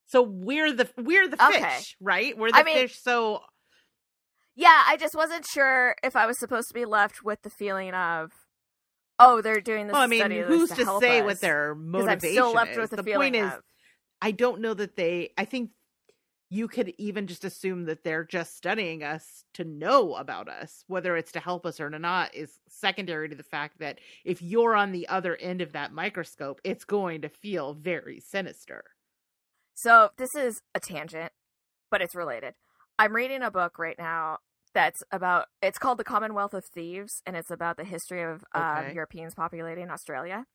[0.07, 1.61] so we're the we're the Okay.
[1.61, 3.41] fish right we're the I mean- fish so
[4.55, 7.93] Yeah, I just wasn't sure if I was supposed to be left with the feeling
[7.93, 8.31] of,
[9.19, 9.93] oh, they're doing this.
[9.93, 11.25] well, i mean who's to, to say us.
[11.25, 13.53] what their motivation I'm still left is with the, the feeling point is
[14.21, 15.71] i don't know that they i think
[16.49, 21.17] you could even just assume that they're just studying us to know about us whether
[21.17, 24.91] it's to help us or not is secondary to the fact that if you're on
[24.91, 28.83] the other end of that microscope it's going to feel very sinister
[29.75, 31.31] So this is a tangent,
[31.91, 32.55] but it's related.
[32.99, 34.39] I'm reading a book right now
[34.75, 35.47] that's about.
[35.63, 39.89] It's called The Commonwealth of Thieves, and it's about the history of um, Europeans populating
[39.89, 40.45] Australia.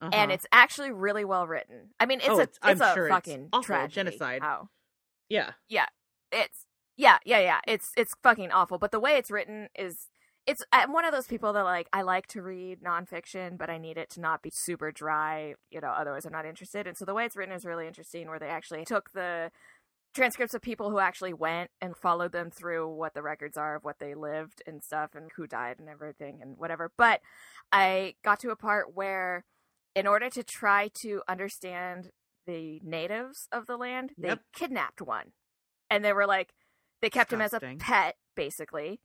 [0.00, 0.10] Uh-huh.
[0.12, 1.90] And it's actually really well written.
[1.98, 3.94] I mean, it's Oh, a it's- it's a sure fucking awful, tragedy.
[4.10, 4.42] genocide.
[4.42, 4.68] How
[5.28, 5.52] yeah
[6.30, 8.78] it's yeah yeah yeah it's it's fucking awful.
[8.78, 10.08] But the way it's written is.
[10.46, 13.78] It's I'm one of those people that like I like to read nonfiction, but I
[13.78, 15.88] need it to not be super dry, you know.
[15.88, 16.86] Otherwise, I'm not interested.
[16.86, 19.50] And so the way it's written is really interesting, where they actually took the
[20.14, 23.84] transcripts of people who actually went and followed them through what the records are of
[23.84, 26.92] what they lived and stuff and who died and everything and whatever.
[26.96, 27.20] But
[27.72, 29.44] I got to a part where,
[29.94, 32.10] in order to try to understand
[32.46, 35.32] the natives of the land, they kidnapped one.
[35.90, 36.54] And they were like,
[37.02, 39.00] they kept him as a pet, basically.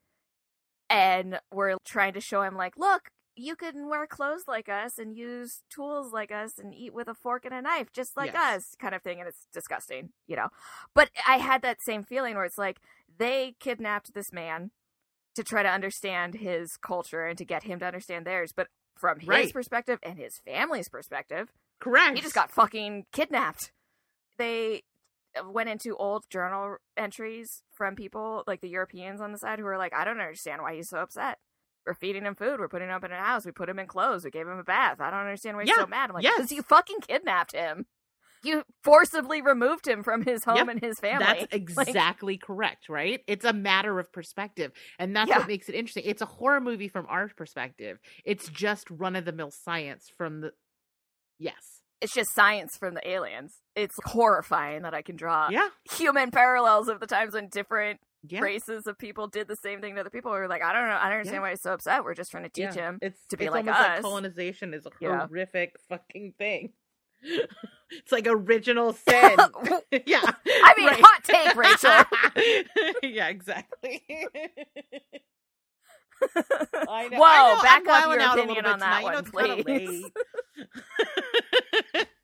[0.90, 3.10] And were trying to show him, like, look,
[3.40, 7.14] you can wear clothes like us and use tools like us and eat with a
[7.14, 8.56] fork and a knife just like Yes.
[8.58, 10.48] us kind of thing and it's disgusting you know
[10.94, 12.80] but i had that same feeling where it's like
[13.18, 14.72] they kidnapped this man
[15.36, 18.68] to try to understand his culture and to get him to understand theirs but
[18.98, 19.54] from his Right.
[19.54, 23.72] perspective and his family's perspective correct he just got fucking kidnapped
[24.38, 24.84] they
[25.40, 29.66] uh, went into old journal entries from people like the europeans on the side who
[29.66, 31.38] were like i don't understand why he's so upset
[31.90, 32.60] we're feeding him food.
[32.60, 33.46] We're putting him up in a house.
[33.48, 34.24] We put him in clothes.
[34.24, 35.02] We gave him a bath.
[35.02, 36.10] I don't understand why he's Yeah, so mad.
[36.12, 36.38] I'm like, yes.
[36.38, 37.88] because you fucking kidnapped him.
[38.44, 41.26] You forcibly removed him from his home Yep, and his family.
[41.26, 41.42] That's
[41.76, 43.22] Like, exactly correct, right?
[43.28, 44.72] It's a matter of perspective.
[45.00, 45.40] And that's Yeah.
[45.40, 46.04] what makes it interesting.
[46.06, 47.98] It's a horror movie from our perspective.
[48.24, 50.52] It's just run of the mill science from the
[51.40, 51.82] Yes.
[52.02, 53.58] it's just science from the aliens.
[53.76, 55.70] It's horrifying that I can draw Yeah.
[55.92, 58.42] human parallels of the times when different Yeah.
[58.42, 60.32] races of people did the same thing to other people.
[60.32, 60.98] We were like, I don't know.
[61.00, 61.42] I don't understand Yeah.
[61.42, 62.04] why he's so upset.
[62.04, 62.90] We're just trying to teach yeah.
[62.90, 63.00] him.
[63.02, 65.20] It's to be it's like almost like colonization is a You know?
[65.28, 66.74] horrific fucking thing.
[67.22, 69.38] it's like original sin.
[70.06, 70.22] yeah.
[70.46, 72.04] I mean, hot take, Rachel.
[73.04, 74.04] yeah, exactly.
[76.90, 77.18] I know.
[77.18, 79.02] Whoa, I know, back I'm up your out opinion on that tonight.
[79.02, 80.06] You know, one, it's kinda please.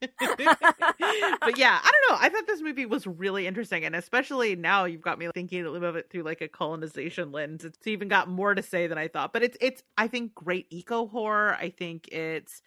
[0.00, 2.18] but yeah, I don't know.
[2.20, 5.96] I thought this movie was really interesting, and especially now you've got me thinking of
[5.96, 7.64] it through like a colonization lens.
[7.64, 9.32] It's even got more to say than I thought.
[9.32, 11.54] But it's it's I think great eco horror.
[11.54, 12.62] I think it's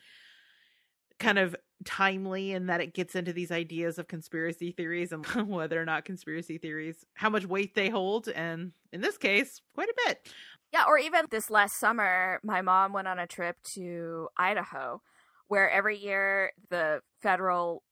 [1.20, 1.56] kind of
[1.86, 6.06] timely in that it gets into these ideas of conspiracy theories and whether or not
[6.06, 10.30] conspiracy theories how much weight they hold and in this case quite a bit
[10.74, 15.02] yeah or even this last summer my mom went on a trip to idaho
[15.50, 17.84] where every year the federal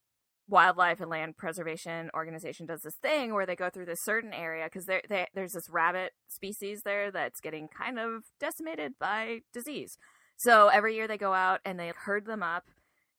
[0.47, 4.65] wildlife and land preservation organization does this thing where they go through this certain area
[4.71, 9.97] because there's this rabbit species there that's getting kind of decimated by disease
[10.37, 12.69] so every year they go out and they herd them up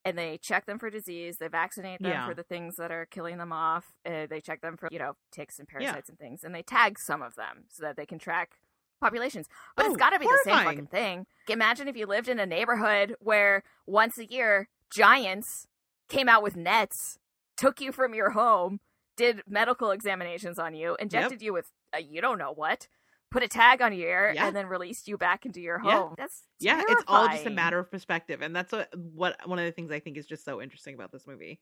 [0.04, 1.38] and they check them for disease.
[1.38, 2.26] They vaccinate them yeah.
[2.26, 3.92] for the things that are killing them off.
[4.06, 6.12] Uh, they check them for you know ticks and parasites yeah.
[6.12, 8.52] and things, and they tag some of them so that they can track
[9.00, 9.46] populations.
[9.76, 10.54] But oh, it's got to be horrifying.
[10.54, 11.26] the same fucking thing.
[11.48, 15.66] Imagine if you lived in a neighborhood where once a year giants
[16.08, 17.18] came out with nets,
[17.56, 18.80] took you from your home,
[19.16, 21.42] did medical examinations on you, injected yep.
[21.42, 22.88] you with uh, you don't know what,
[23.30, 24.46] put a tag on your ear yeah.
[24.46, 26.10] and then released you back into your home.
[26.10, 26.14] Yeah.
[26.16, 26.96] That's yeah, terrifying.
[26.98, 29.90] it's all just a matter of perspective, and that's what what one of the things
[29.90, 31.60] I think is just so interesting about this movie.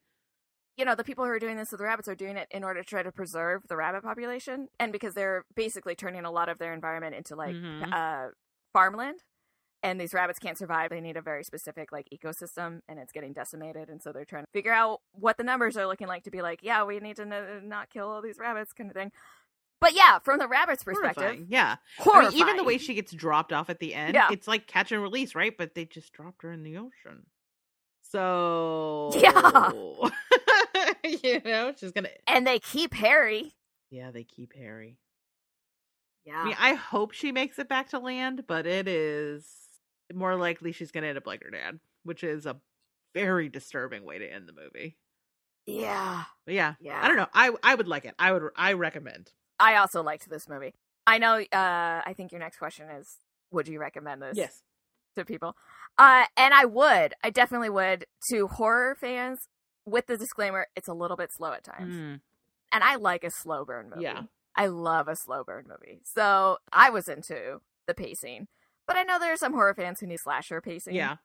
[0.76, 2.62] You know, the people who are doing this with the rabbits are doing it in
[2.62, 6.48] order to try to preserve the rabbit population, and because they're basically turning a lot
[6.48, 7.92] of their environment into like mm-hmm.
[7.92, 8.28] uh,
[8.72, 9.20] farmland.
[9.82, 10.90] And these rabbits can't survive.
[10.90, 13.88] They need a very specific like ecosystem, and it's getting decimated.
[13.88, 16.42] And so they're trying to figure out what the numbers are looking like to be
[16.42, 19.12] like, yeah, we need to n- not kill all these rabbits, kind of thing.
[19.80, 21.46] But yeah, from the rabbit's perspective, Horrifying.
[21.50, 24.28] yeah, I mean, even the way she gets dropped off at the end, yeah.
[24.32, 25.56] it's like catch and release, right?
[25.56, 27.26] But they just dropped her in the ocean.
[28.02, 29.70] So yeah,
[31.22, 33.54] you know, she's gonna and they keep Harry.
[33.90, 34.98] Yeah, they keep Harry.
[36.24, 39.46] Yeah, I mean, I hope she makes it back to land, but it is
[40.12, 42.56] more likely she's gonna end up like her dad, which is a
[43.14, 44.96] very disturbing way to end the movie.
[45.66, 47.00] Yeah, but yeah, yeah.
[47.02, 47.28] I don't know.
[47.32, 48.14] I I would like it.
[48.18, 48.42] I would.
[48.56, 49.32] I recommend.
[49.58, 50.74] I also liked this movie.
[51.06, 51.38] I know.
[51.38, 53.16] Uh, I think your next question is,
[53.50, 54.36] would you recommend this?
[54.36, 54.62] Yes.
[55.16, 55.56] To people,
[55.96, 57.14] uh, and I would.
[57.24, 59.48] I definitely would to horror fans.
[59.86, 62.20] With the disclaimer, it's a little bit slow at times, mm.
[62.72, 64.02] and I like a slow burn movie.
[64.02, 64.22] Yeah,
[64.54, 66.00] I love a slow burn movie.
[66.02, 68.48] So I was into the pacing,
[68.86, 70.96] but I know there are some horror fans who need slasher pacing.
[70.96, 71.16] Yeah,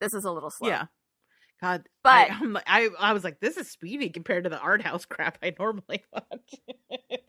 [0.00, 0.68] this is a little slow.
[0.68, 0.86] Yeah,
[1.60, 5.04] God, but I, I, I was like, this is speedy compared to the art house
[5.08, 6.54] crap I normally watch.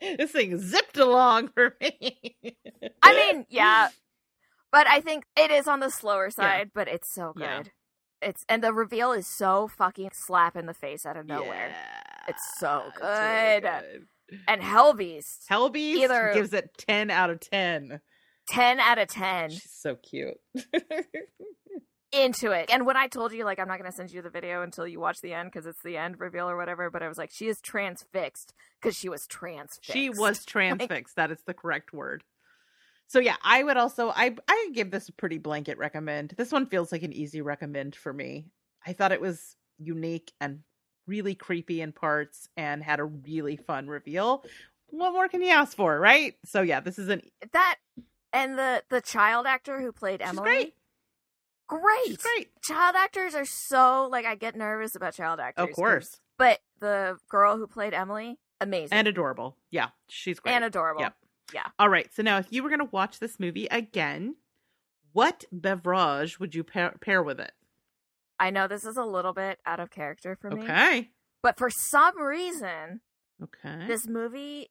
[0.00, 2.36] this thing zipped along for me.
[3.02, 3.88] I mean, yeah,
[4.70, 6.72] but I think it is on the slower side, yeah.
[6.74, 7.42] but it's so good.
[7.42, 7.62] Yeah.
[8.22, 11.70] It's and the reveal is so fucking slap in the face out of nowhere.
[11.70, 13.64] Yeah, it's so good.
[13.64, 14.06] It's really good.
[14.46, 18.00] And Hellbeast, Hellbeast either gives it ten out of ten.
[18.48, 19.50] 10 out of 10.
[19.50, 20.36] She's so cute
[22.12, 22.70] into it.
[22.72, 24.86] And when I told you, like, I'm not going to send you the video until
[24.86, 27.30] you watch the end because it's the end reveal or whatever, but I was like,
[27.32, 29.92] she is transfixed because she was transfixed.
[29.92, 30.90] She was transfixed.
[30.90, 32.24] like, that is the correct word.
[33.10, 36.32] So yeah, I would also I I give this a pretty blanket recommend.
[36.36, 38.46] This one feels like an easy recommend for me.
[38.86, 40.60] I thought it was unique and
[41.08, 44.44] really creepy in parts and had a really fun reveal.
[44.90, 46.36] What more can you ask for, right?
[46.44, 47.78] So yeah, this is an that
[48.32, 50.74] and the the child actor who played Emily great.
[51.66, 52.22] great.
[52.22, 52.62] great.
[52.62, 55.68] Child actors are so like I get nervous about child actors.
[55.68, 56.20] Of course.
[56.38, 58.96] But the girl who played Emily, amazing.
[58.96, 59.56] And adorable.
[59.72, 60.52] Yeah, she's great.
[60.52, 61.02] And adorable.
[61.02, 61.14] Yep.
[61.52, 61.66] Yeah.
[61.78, 62.12] All right.
[62.14, 64.36] So now if you were going to watch this movie again,
[65.12, 67.52] what beverage would you pair, pair with it?
[68.38, 70.62] I know this is a little bit out of character for me.
[70.62, 71.10] Okay.
[71.42, 73.00] But for some reason,
[73.42, 73.86] okay.
[73.86, 74.70] This movie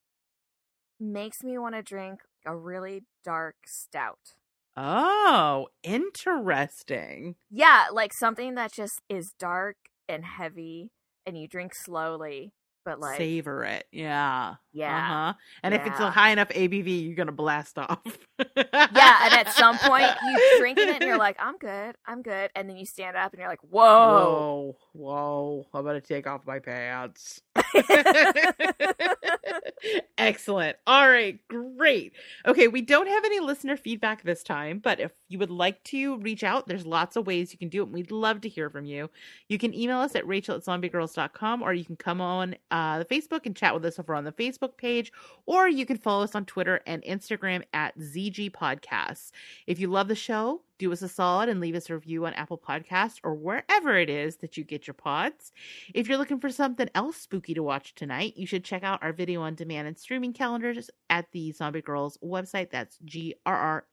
[0.99, 4.33] makes me want to drink a really dark stout.
[4.77, 7.35] Oh, interesting.
[7.49, 9.77] Yeah, like something that just is dark
[10.07, 10.91] and heavy
[11.25, 12.53] and you drink slowly,
[12.85, 13.85] but like savor it.
[13.91, 14.55] Yeah.
[14.71, 14.97] Yeah.
[14.97, 15.33] Uh-huh.
[15.63, 15.81] And yeah.
[15.81, 17.99] if it's a high enough ABV, you're going to blast off.
[18.37, 21.95] yeah, and at some point you drinking it and you're like, "I'm good.
[22.05, 23.83] I'm good." And then you stand up and you're like, "Whoa.
[23.83, 24.77] Whoa.
[24.93, 25.65] Whoa.
[25.73, 27.41] I'm going to take off my pants."
[30.17, 30.77] Excellent.
[30.85, 32.13] All right, great.
[32.45, 36.17] Okay, we don't have any listener feedback this time, but if you would like to
[36.17, 37.89] reach out, there's lots of ways you can do it.
[37.89, 39.09] We'd love to hear from you.
[39.47, 43.05] You can email us at rachel at zombiegrrlz.com or you can come on uh, the
[43.05, 45.11] Facebook and chat with us over on the Facebook page,
[45.45, 49.31] or you can follow us on Twitter and Instagram at ZG Podcasts.
[49.67, 52.33] If you love the show, do us a solid and leave us a review on
[52.33, 55.51] Apple Podcasts or wherever it is that you get your pods.
[55.93, 59.13] If you're looking for something else spooky to watch tonight, you should check out our
[59.13, 62.71] video on demand and streaming calendars at the Zombie Grrlz website.
[62.71, 63.91] That's grrlz.com.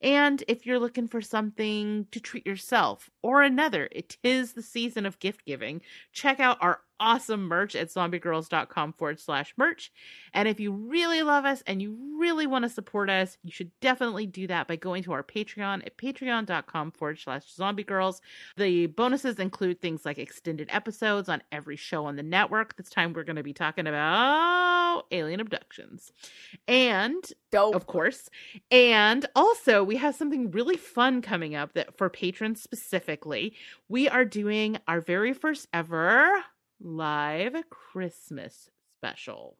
[0.00, 5.04] And if you're looking for something to treat yourself or another, it is the season
[5.04, 5.82] of gift giving.
[6.12, 9.90] Check out our awesome merch at zombiegrrlz.com forward slash merch.
[10.32, 13.72] And if you really love us and you really want to support us, you should
[13.80, 18.20] definitely do that by going to our Patreon at patreon.com forward slash zombiegrrlz.
[18.56, 22.76] The bonuses include things like extended episodes on every show on the network.
[22.76, 26.12] This time we're going to be talking about alien abductions.
[26.68, 27.74] And Dope.
[27.74, 28.28] of course.
[28.70, 33.54] And also, we have something really fun coming up that for patrons specifically,
[33.88, 36.44] we are doing our very first ever
[36.80, 39.56] live Christmas special.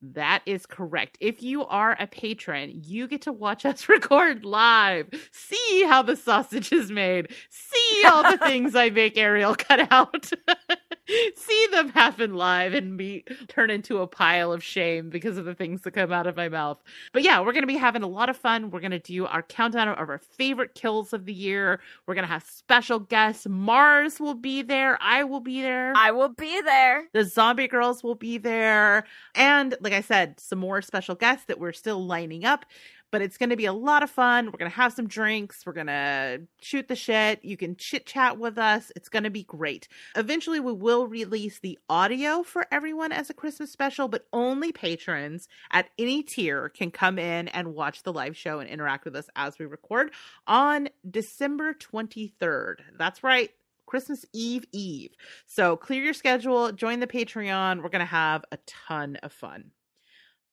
[0.00, 1.18] That is correct.
[1.20, 6.16] If you are a patron, you get to watch us record live, see how the
[6.16, 10.30] sausage is made, see all the things I make Ariel cut out,
[11.36, 15.54] see them happen live and me turn into a pile of shame because of the
[15.54, 16.82] things that come out of my mouth.
[17.12, 18.70] But yeah, we're going to be having a lot of fun.
[18.70, 21.80] We're going to do our countdown of our favorite kills of the year.
[22.06, 23.46] We're going to have special guests.
[23.46, 24.98] Marrs will be there.
[25.00, 25.92] I will be there.
[25.96, 27.04] I will be there.
[27.12, 29.04] The zombie girls will be there.
[29.34, 32.64] And like I said, some more special guests that we're still lining up.
[33.10, 34.46] But it's going to be a lot of fun.
[34.46, 35.64] We're going to have some drinks.
[35.64, 37.44] We're going to shoot the shit.
[37.44, 38.92] You can chit chat with us.
[38.96, 39.88] It's going to be great.
[40.14, 45.48] Eventually, we will release the audio for everyone as a Christmas special, but only patrons
[45.72, 49.28] at any tier can come in and watch the live show and interact with us
[49.36, 50.10] as we record
[50.46, 52.76] on December 23rd.
[52.98, 53.50] That's right.
[53.88, 55.10] Christmas Eve Eve.
[55.46, 57.82] So clear your schedule, join the Patreon.
[57.82, 59.70] We're going to have a ton of fun.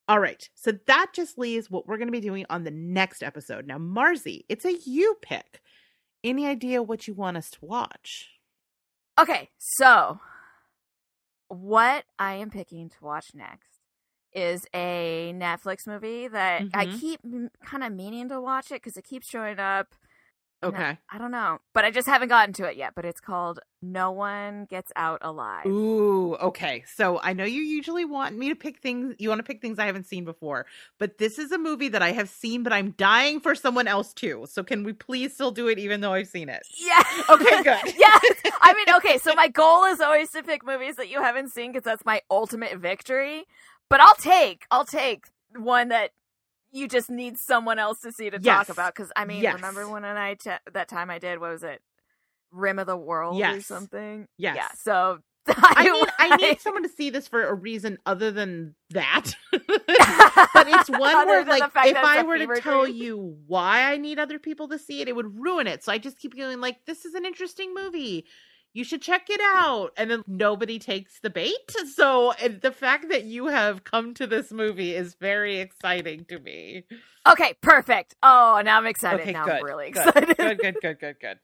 [0.07, 0.48] All right.
[0.53, 3.65] So that just leaves what we're going to be doing on the next episode.
[3.65, 5.61] Now, Marzi, it's a you pick.
[6.23, 8.30] Any idea what you want us to watch?
[9.19, 10.19] Okay, so
[11.48, 13.69] what I am picking to watch next
[14.34, 16.99] is a Netflix movie that I Mhm.
[16.99, 17.22] keep
[17.64, 19.95] kind of meaning to watch it because it keeps showing up.
[20.64, 20.98] Okay.
[21.11, 22.94] I don't know, but I just haven't gotten to it yet.
[22.95, 25.65] But it's called No One Gets Out Alive.
[25.65, 26.84] Ooh, okay.
[26.95, 29.77] So I know you usually want me to pick things, you want to pick things
[29.77, 30.65] I haven't seen before,
[30.98, 34.14] but this is a movie that I have seen, but I'm dying for someone else
[34.14, 34.45] too.
[34.49, 36.64] So can we please still do it even though I've seen it?
[36.77, 37.03] Yeah.
[37.27, 37.80] Okay, good.
[37.98, 38.36] yes.
[38.61, 39.18] I mean, okay.
[39.18, 42.22] So my goal is always to pick movies that you haven't seen because that's my
[42.30, 43.45] ultimate victory.
[43.90, 45.26] But I'll take, I'll take
[45.56, 46.11] one that
[46.76, 48.68] you just need someone else to see to Yes.
[48.68, 48.94] talk about.
[48.96, 49.56] Because I mean, Yes.
[49.56, 51.82] remember when I ch- that time I did what was it,
[52.52, 54.28] Rim of the World or something?
[54.38, 54.56] Yes.
[54.58, 54.68] Yeah.
[54.78, 59.32] So I mean, I need someone to see this for a reason other than that.
[59.52, 59.64] but
[60.68, 62.96] it's one where, like, if I were to tell dream.
[62.96, 65.84] you why I need other people to see it, it would ruin it.
[65.84, 68.26] So I just keep feeling like this is an interesting movie.
[68.76, 69.94] You should check it out.
[69.96, 71.74] And then nobody takes the bait.
[71.94, 76.84] So the fact that you have come to this movie is very exciting to me.
[77.26, 78.16] okay, perfect.
[78.22, 79.22] Oh, now I'm excited.
[79.22, 80.36] Okay, now good, I'm really excited.
[80.38, 81.40] good, good, good, good, good.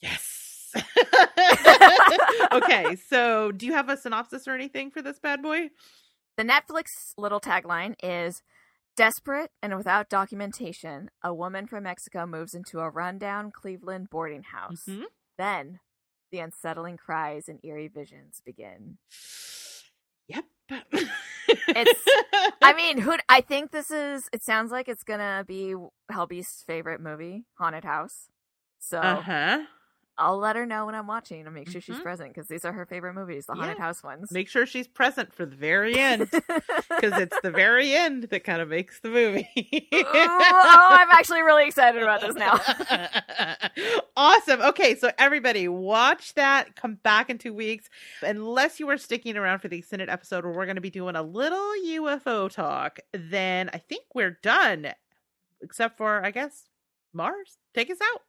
[0.00, 0.72] Yes.
[2.52, 5.68] okay, so do you have a synopsis or anything for this bad boy?
[6.38, 6.86] The Netflix
[7.18, 8.42] little tagline is
[8.96, 14.84] Desperate and without documentation, a woman from Mexico moves into a rundown Cleveland boarding house.
[14.88, 15.04] Mhm.
[15.36, 15.80] Then
[16.30, 18.98] the unsettling cries and eerie visions begin.
[20.28, 20.44] Yep.
[21.68, 21.96] It's-
[22.62, 25.74] I mean, who I think this is it sounds like it's gonna be
[26.10, 28.28] Helby's favorite movie, Haunted House.
[28.80, 29.58] So uh huh.
[30.18, 32.02] I'll let her know when I'm watching and make sure she's Mhm.
[32.02, 33.84] present because these are her favorite movies, the Haunted Yeah.
[33.84, 34.30] House ones.
[34.32, 38.62] Make sure she's present for the very end because it's the very end that kind
[38.62, 39.48] of makes the movie.
[39.92, 42.58] oh, I'm actually really excited about this now.
[44.16, 44.62] awesome.
[44.62, 46.76] Okay, so everybody, watch that.
[46.76, 47.88] Come back in two weeks.
[48.22, 51.16] Unless you are sticking around for the extended episode where we're going to be doing
[51.16, 54.92] a little UFO talk, then I think we're done.
[55.62, 56.64] Except for, I guess,
[57.14, 57.56] Marrs.
[57.74, 58.22] Take us out.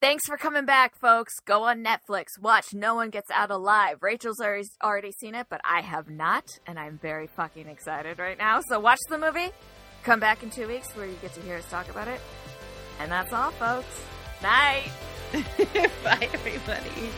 [0.00, 1.34] Thanks for coming back, folks.
[1.44, 2.38] Go on Netflix.
[2.40, 3.98] Watch No One Gets Out Alive.
[4.00, 8.38] Rachel's already, already seen it, but I have not, and I'm very fucking excited right
[8.38, 8.60] now.
[8.68, 9.50] So watch the movie.
[10.04, 12.20] Come back in two weeks where you get to hear us talk about it.
[13.00, 14.00] And that's all, folks.
[14.40, 14.88] Night.
[16.04, 17.10] Bye, everybody.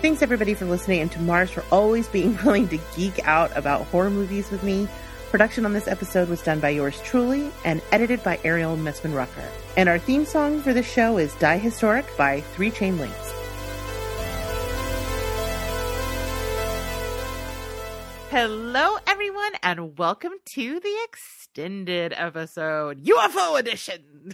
[0.00, 3.82] Thanks, everybody, for listening, and to Marrs for always being willing to geek out about
[3.86, 4.86] horror movies with me.
[5.30, 9.48] Production on this episode was done by yours truly and edited by Ariel Messman Rucker.
[9.76, 13.32] And our theme song for the show is Die Historic by Three Chain Links.
[18.30, 24.32] Hello, everyone, and welcome to the extended episode, UFO edition.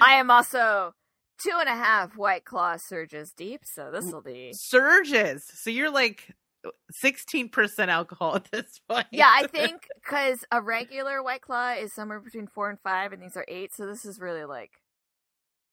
[0.00, 0.94] I am also
[1.38, 4.52] two and a half White Claw surges deep, so this will be.
[4.54, 5.44] Surges.
[5.52, 6.34] So you're like
[6.92, 9.06] 16% alcohol at this point.
[9.10, 13.22] Yeah, I think because a regular White Claw is somewhere between four and five, and
[13.22, 14.72] these are eight, so this is really like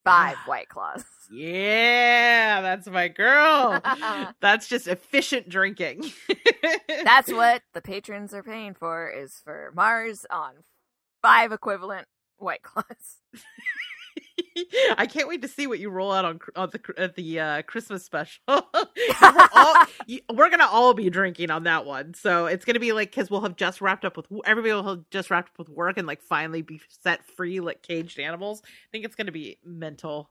[0.03, 1.03] five ah, White Claws.
[1.32, 3.82] Yeah, that's my girl.
[4.40, 6.12] that's just efficient drinking.
[7.03, 10.53] that's what the patrons are paying for is for Marrs on
[11.22, 12.07] five equivalent
[12.38, 13.22] White Claws.
[14.97, 17.61] I can't wait to see what you roll out on, on the at the uh,
[17.64, 18.41] Christmas special.
[18.47, 19.85] we're, all,
[20.34, 23.41] we're, gonna all be drinking on that one, so it's gonna be like because we'll
[23.41, 26.22] have just wrapped up with everybody will have just wrapped up with work and like
[26.22, 28.61] finally be set free like caged animals.
[28.65, 30.30] I think it's gonna be mental.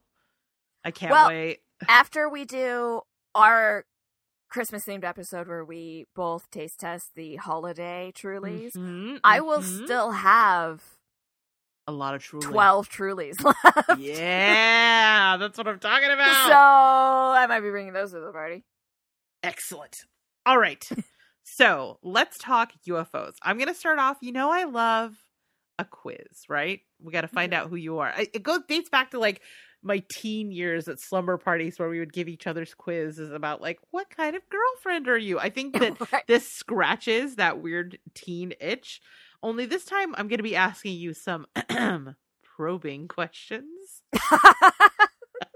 [0.85, 1.61] I can't well, wait.
[1.89, 3.03] after we do
[3.35, 3.85] our
[4.49, 9.85] Christmas themed episode where we both taste test the holiday Trulies, mm-hmm, I will mm-hmm.
[9.85, 10.83] still have
[11.87, 12.47] a lot of truly.
[12.47, 14.01] 12 Trulies left.
[14.01, 16.47] Yeah, that's what I'm talking about.
[16.47, 18.65] So I might be bringing those to the party.
[19.43, 19.97] Excellent.
[20.47, 20.83] All right.
[21.45, 23.35] so let's talk UFOs.
[23.43, 24.17] I'm going to start off.
[24.23, 25.15] You know, I love
[25.79, 26.81] a quiz, right?
[27.03, 27.65] We got to find mm-hmm.
[27.65, 28.13] out who you are.
[28.17, 29.43] It goes dates back to like
[29.83, 33.79] my teen years at slumber parties where we would give each other's quizzes about like
[33.91, 35.39] what kind of girlfriend are you?
[35.39, 36.27] I think that right.
[36.27, 39.01] this scratches that weird teen itch.
[39.45, 41.47] Only this time I'm going to be asking you some
[42.43, 44.03] probing questions.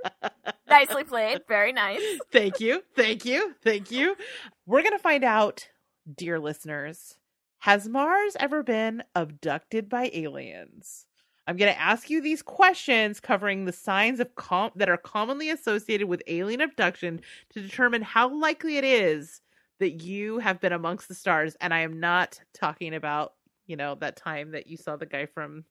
[0.69, 1.40] Nicely played.
[1.48, 2.02] Very nice.
[2.31, 2.82] Thank you.
[2.94, 3.55] Thank you.
[3.65, 4.15] Thank you.
[4.66, 5.69] We're going to find out,
[6.15, 7.15] dear listeners,
[7.60, 11.06] has Marrs ever been abducted by aliens?
[11.47, 15.48] I'm going to ask you these questions covering the signs of com- that are commonly
[15.48, 17.23] associated with alien abduction
[17.55, 19.40] to determine how likely it is
[19.81, 21.56] that you have been amongst the stars.
[21.62, 23.32] And I am not talking about
[23.69, 25.65] you know that time that you saw the guy from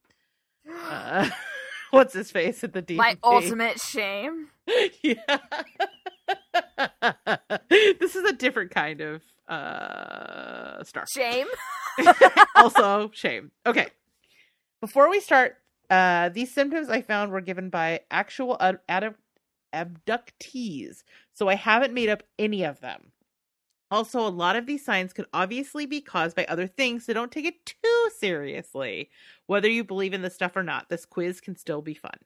[0.88, 1.28] uh,
[1.90, 4.48] what's his face at the deep my ultimate shame.
[5.02, 5.14] Yeah.
[7.70, 11.04] This is a different kind of uh star.
[11.12, 11.46] Shame?
[12.54, 13.50] Also shame.
[13.66, 13.88] Okay.
[14.80, 15.56] Before we start
[15.90, 19.14] uh these symptoms i found were given by actual ad- ad-
[19.74, 21.02] abductees.
[21.34, 23.12] So i haven't made up any of them
[23.90, 27.32] also, a lot of these signs could obviously be caused by other things, so don't
[27.32, 29.10] take it too seriously.
[29.46, 32.18] Whether you believe in the stuff or not, this quiz can still be fun.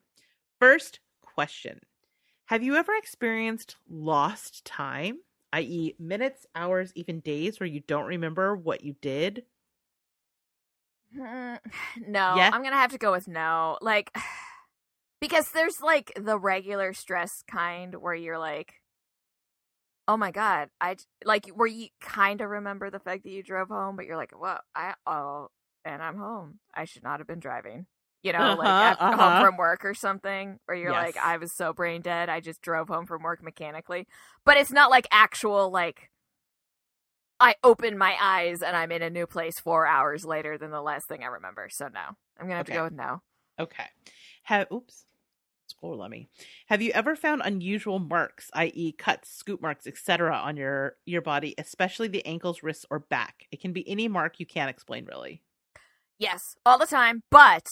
[0.59, 1.81] First question
[2.47, 5.19] Have you ever experienced lost time,
[5.53, 9.45] i.e., minutes, hours, even days where you don't remember what you did?
[11.17, 11.55] Hmm,
[12.09, 12.51] no, yeah?
[12.53, 13.79] I'm going to have to go with no.
[13.81, 14.17] Like,
[15.21, 18.82] because there's like the regular stress kind where you're like,
[20.09, 20.69] Oh my god!
[20.81, 24.17] I like where you kind of remember the fact that you drove home, but you're
[24.17, 25.49] like, "Well, I oh,
[25.85, 26.59] and I'm home.
[26.75, 27.87] I should not have been driving."
[28.23, 29.17] You know, uh-huh, like uh-huh.
[29.17, 31.03] home from work or something, where you're yes.
[31.03, 32.29] like, "I was so brain dead.
[32.29, 34.07] I just drove home from work mechanically."
[34.45, 36.09] But it's not like actual like.
[37.39, 40.81] I open my eyes and I'm in a new place four hours later than the
[40.81, 41.69] last thing I remember.
[41.71, 42.01] So no,
[42.39, 42.75] I'm gonna have okay.
[42.75, 43.23] to go with no.
[43.59, 43.87] Okay.
[44.45, 45.07] Have oops
[45.73, 46.29] explore Lemmy.
[46.67, 51.55] Have you ever found unusual marks, i.e., cuts, scoop marks, etc., on your your body,
[51.59, 53.47] especially the ankles, wrists, or back?
[53.51, 55.43] It can be any mark you can't explain, really.
[56.19, 57.23] Yes, all the time.
[57.31, 57.67] But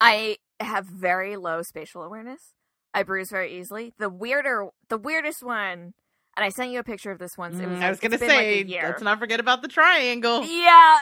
[0.00, 2.54] I have very low spatial awareness.
[2.94, 3.94] I bruise very easily.
[3.98, 5.92] The weirder, the weirdest one,
[6.36, 7.58] and I sent you a picture of this once.
[7.58, 7.78] It was.
[7.78, 10.44] Mm, I was gonna say, like let's not forget about the triangle.
[10.44, 10.98] Yeah,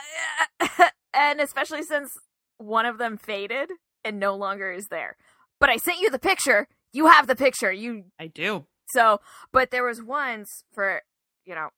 [1.14, 2.10] and especially since
[2.58, 3.70] one of them faded
[4.04, 5.16] and no longer is there
[5.60, 6.66] but I sent you the picture.
[6.92, 7.70] You have the picture.
[7.70, 8.66] You I do.
[8.92, 9.20] So,
[9.52, 11.02] but there was once for,
[11.44, 11.68] you know,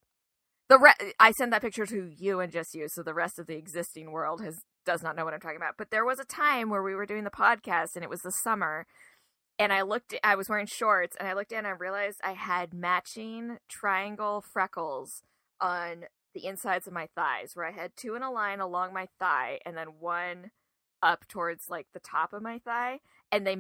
[0.71, 3.47] the re- I sent that picture to you and just you, so the rest of
[3.47, 4.57] the existing world has
[4.87, 5.75] does not know what I'm talking about.
[5.77, 8.33] But there was a time where we were doing the podcast and it was the
[8.43, 8.87] summer
[9.59, 12.33] and I looked I was wearing shorts and I looked in and I realized I
[12.33, 15.23] had matching triangle freckles
[15.61, 16.05] on
[16.35, 19.59] the insides of my thighs where I had two in a line along my thigh
[19.67, 20.51] and then one
[21.03, 23.01] up towards like the top of my thigh
[23.33, 23.57] and they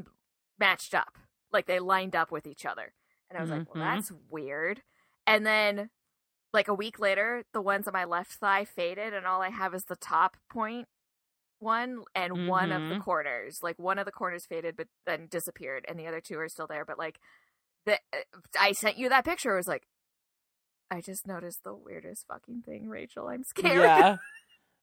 [0.60, 1.18] matched up
[1.52, 2.92] like they lined up with each other
[3.28, 3.60] and i was mm-hmm.
[3.60, 3.96] like well mm-hmm.
[3.96, 4.82] that's weird
[5.26, 5.90] and then
[6.52, 9.74] like a week later the ones on my left thigh faded and all i have
[9.74, 10.86] is the top point
[11.58, 12.46] one and mm-hmm.
[12.48, 13.02] one of the mm-hmm.
[13.02, 16.48] corners like one of the corners faded but then disappeared and the other two are
[16.48, 17.18] still there but like
[17.86, 19.86] the uh, i sent you that picture it was like
[20.90, 24.16] i just noticed the weirdest fucking thing rachel i'm scared yeah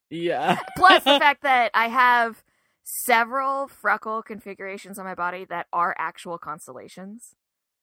[0.09, 2.43] yeah plus the fact that i have
[2.83, 7.35] several freckle configurations on my body that are actual constellations.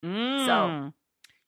[0.05, 0.47] Mm.
[0.47, 0.93] So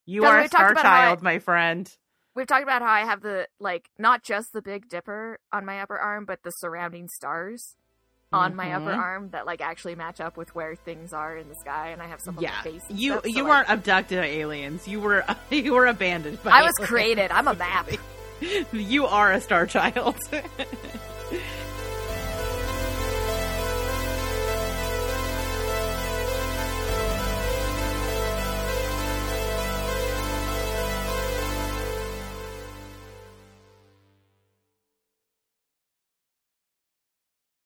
[0.07, 1.91] you are a star child, I, my friend.
[2.35, 5.81] We've talked about how I have the like not just the Big Dipper on my
[5.81, 7.75] upper arm, but the surrounding stars.
[8.31, 8.99] on my upper Mhm.
[8.99, 12.09] arm that like actually match up with where things are in the sky, and I
[12.09, 12.83] have some Yeah, face.
[12.91, 14.87] you stuff, you like, weren't abducted by aliens.
[14.87, 16.43] You were you were abandoned.
[16.43, 16.91] By I was aliens.
[16.91, 17.31] created.
[17.31, 17.89] I'm a map.
[18.73, 20.17] you are a star child.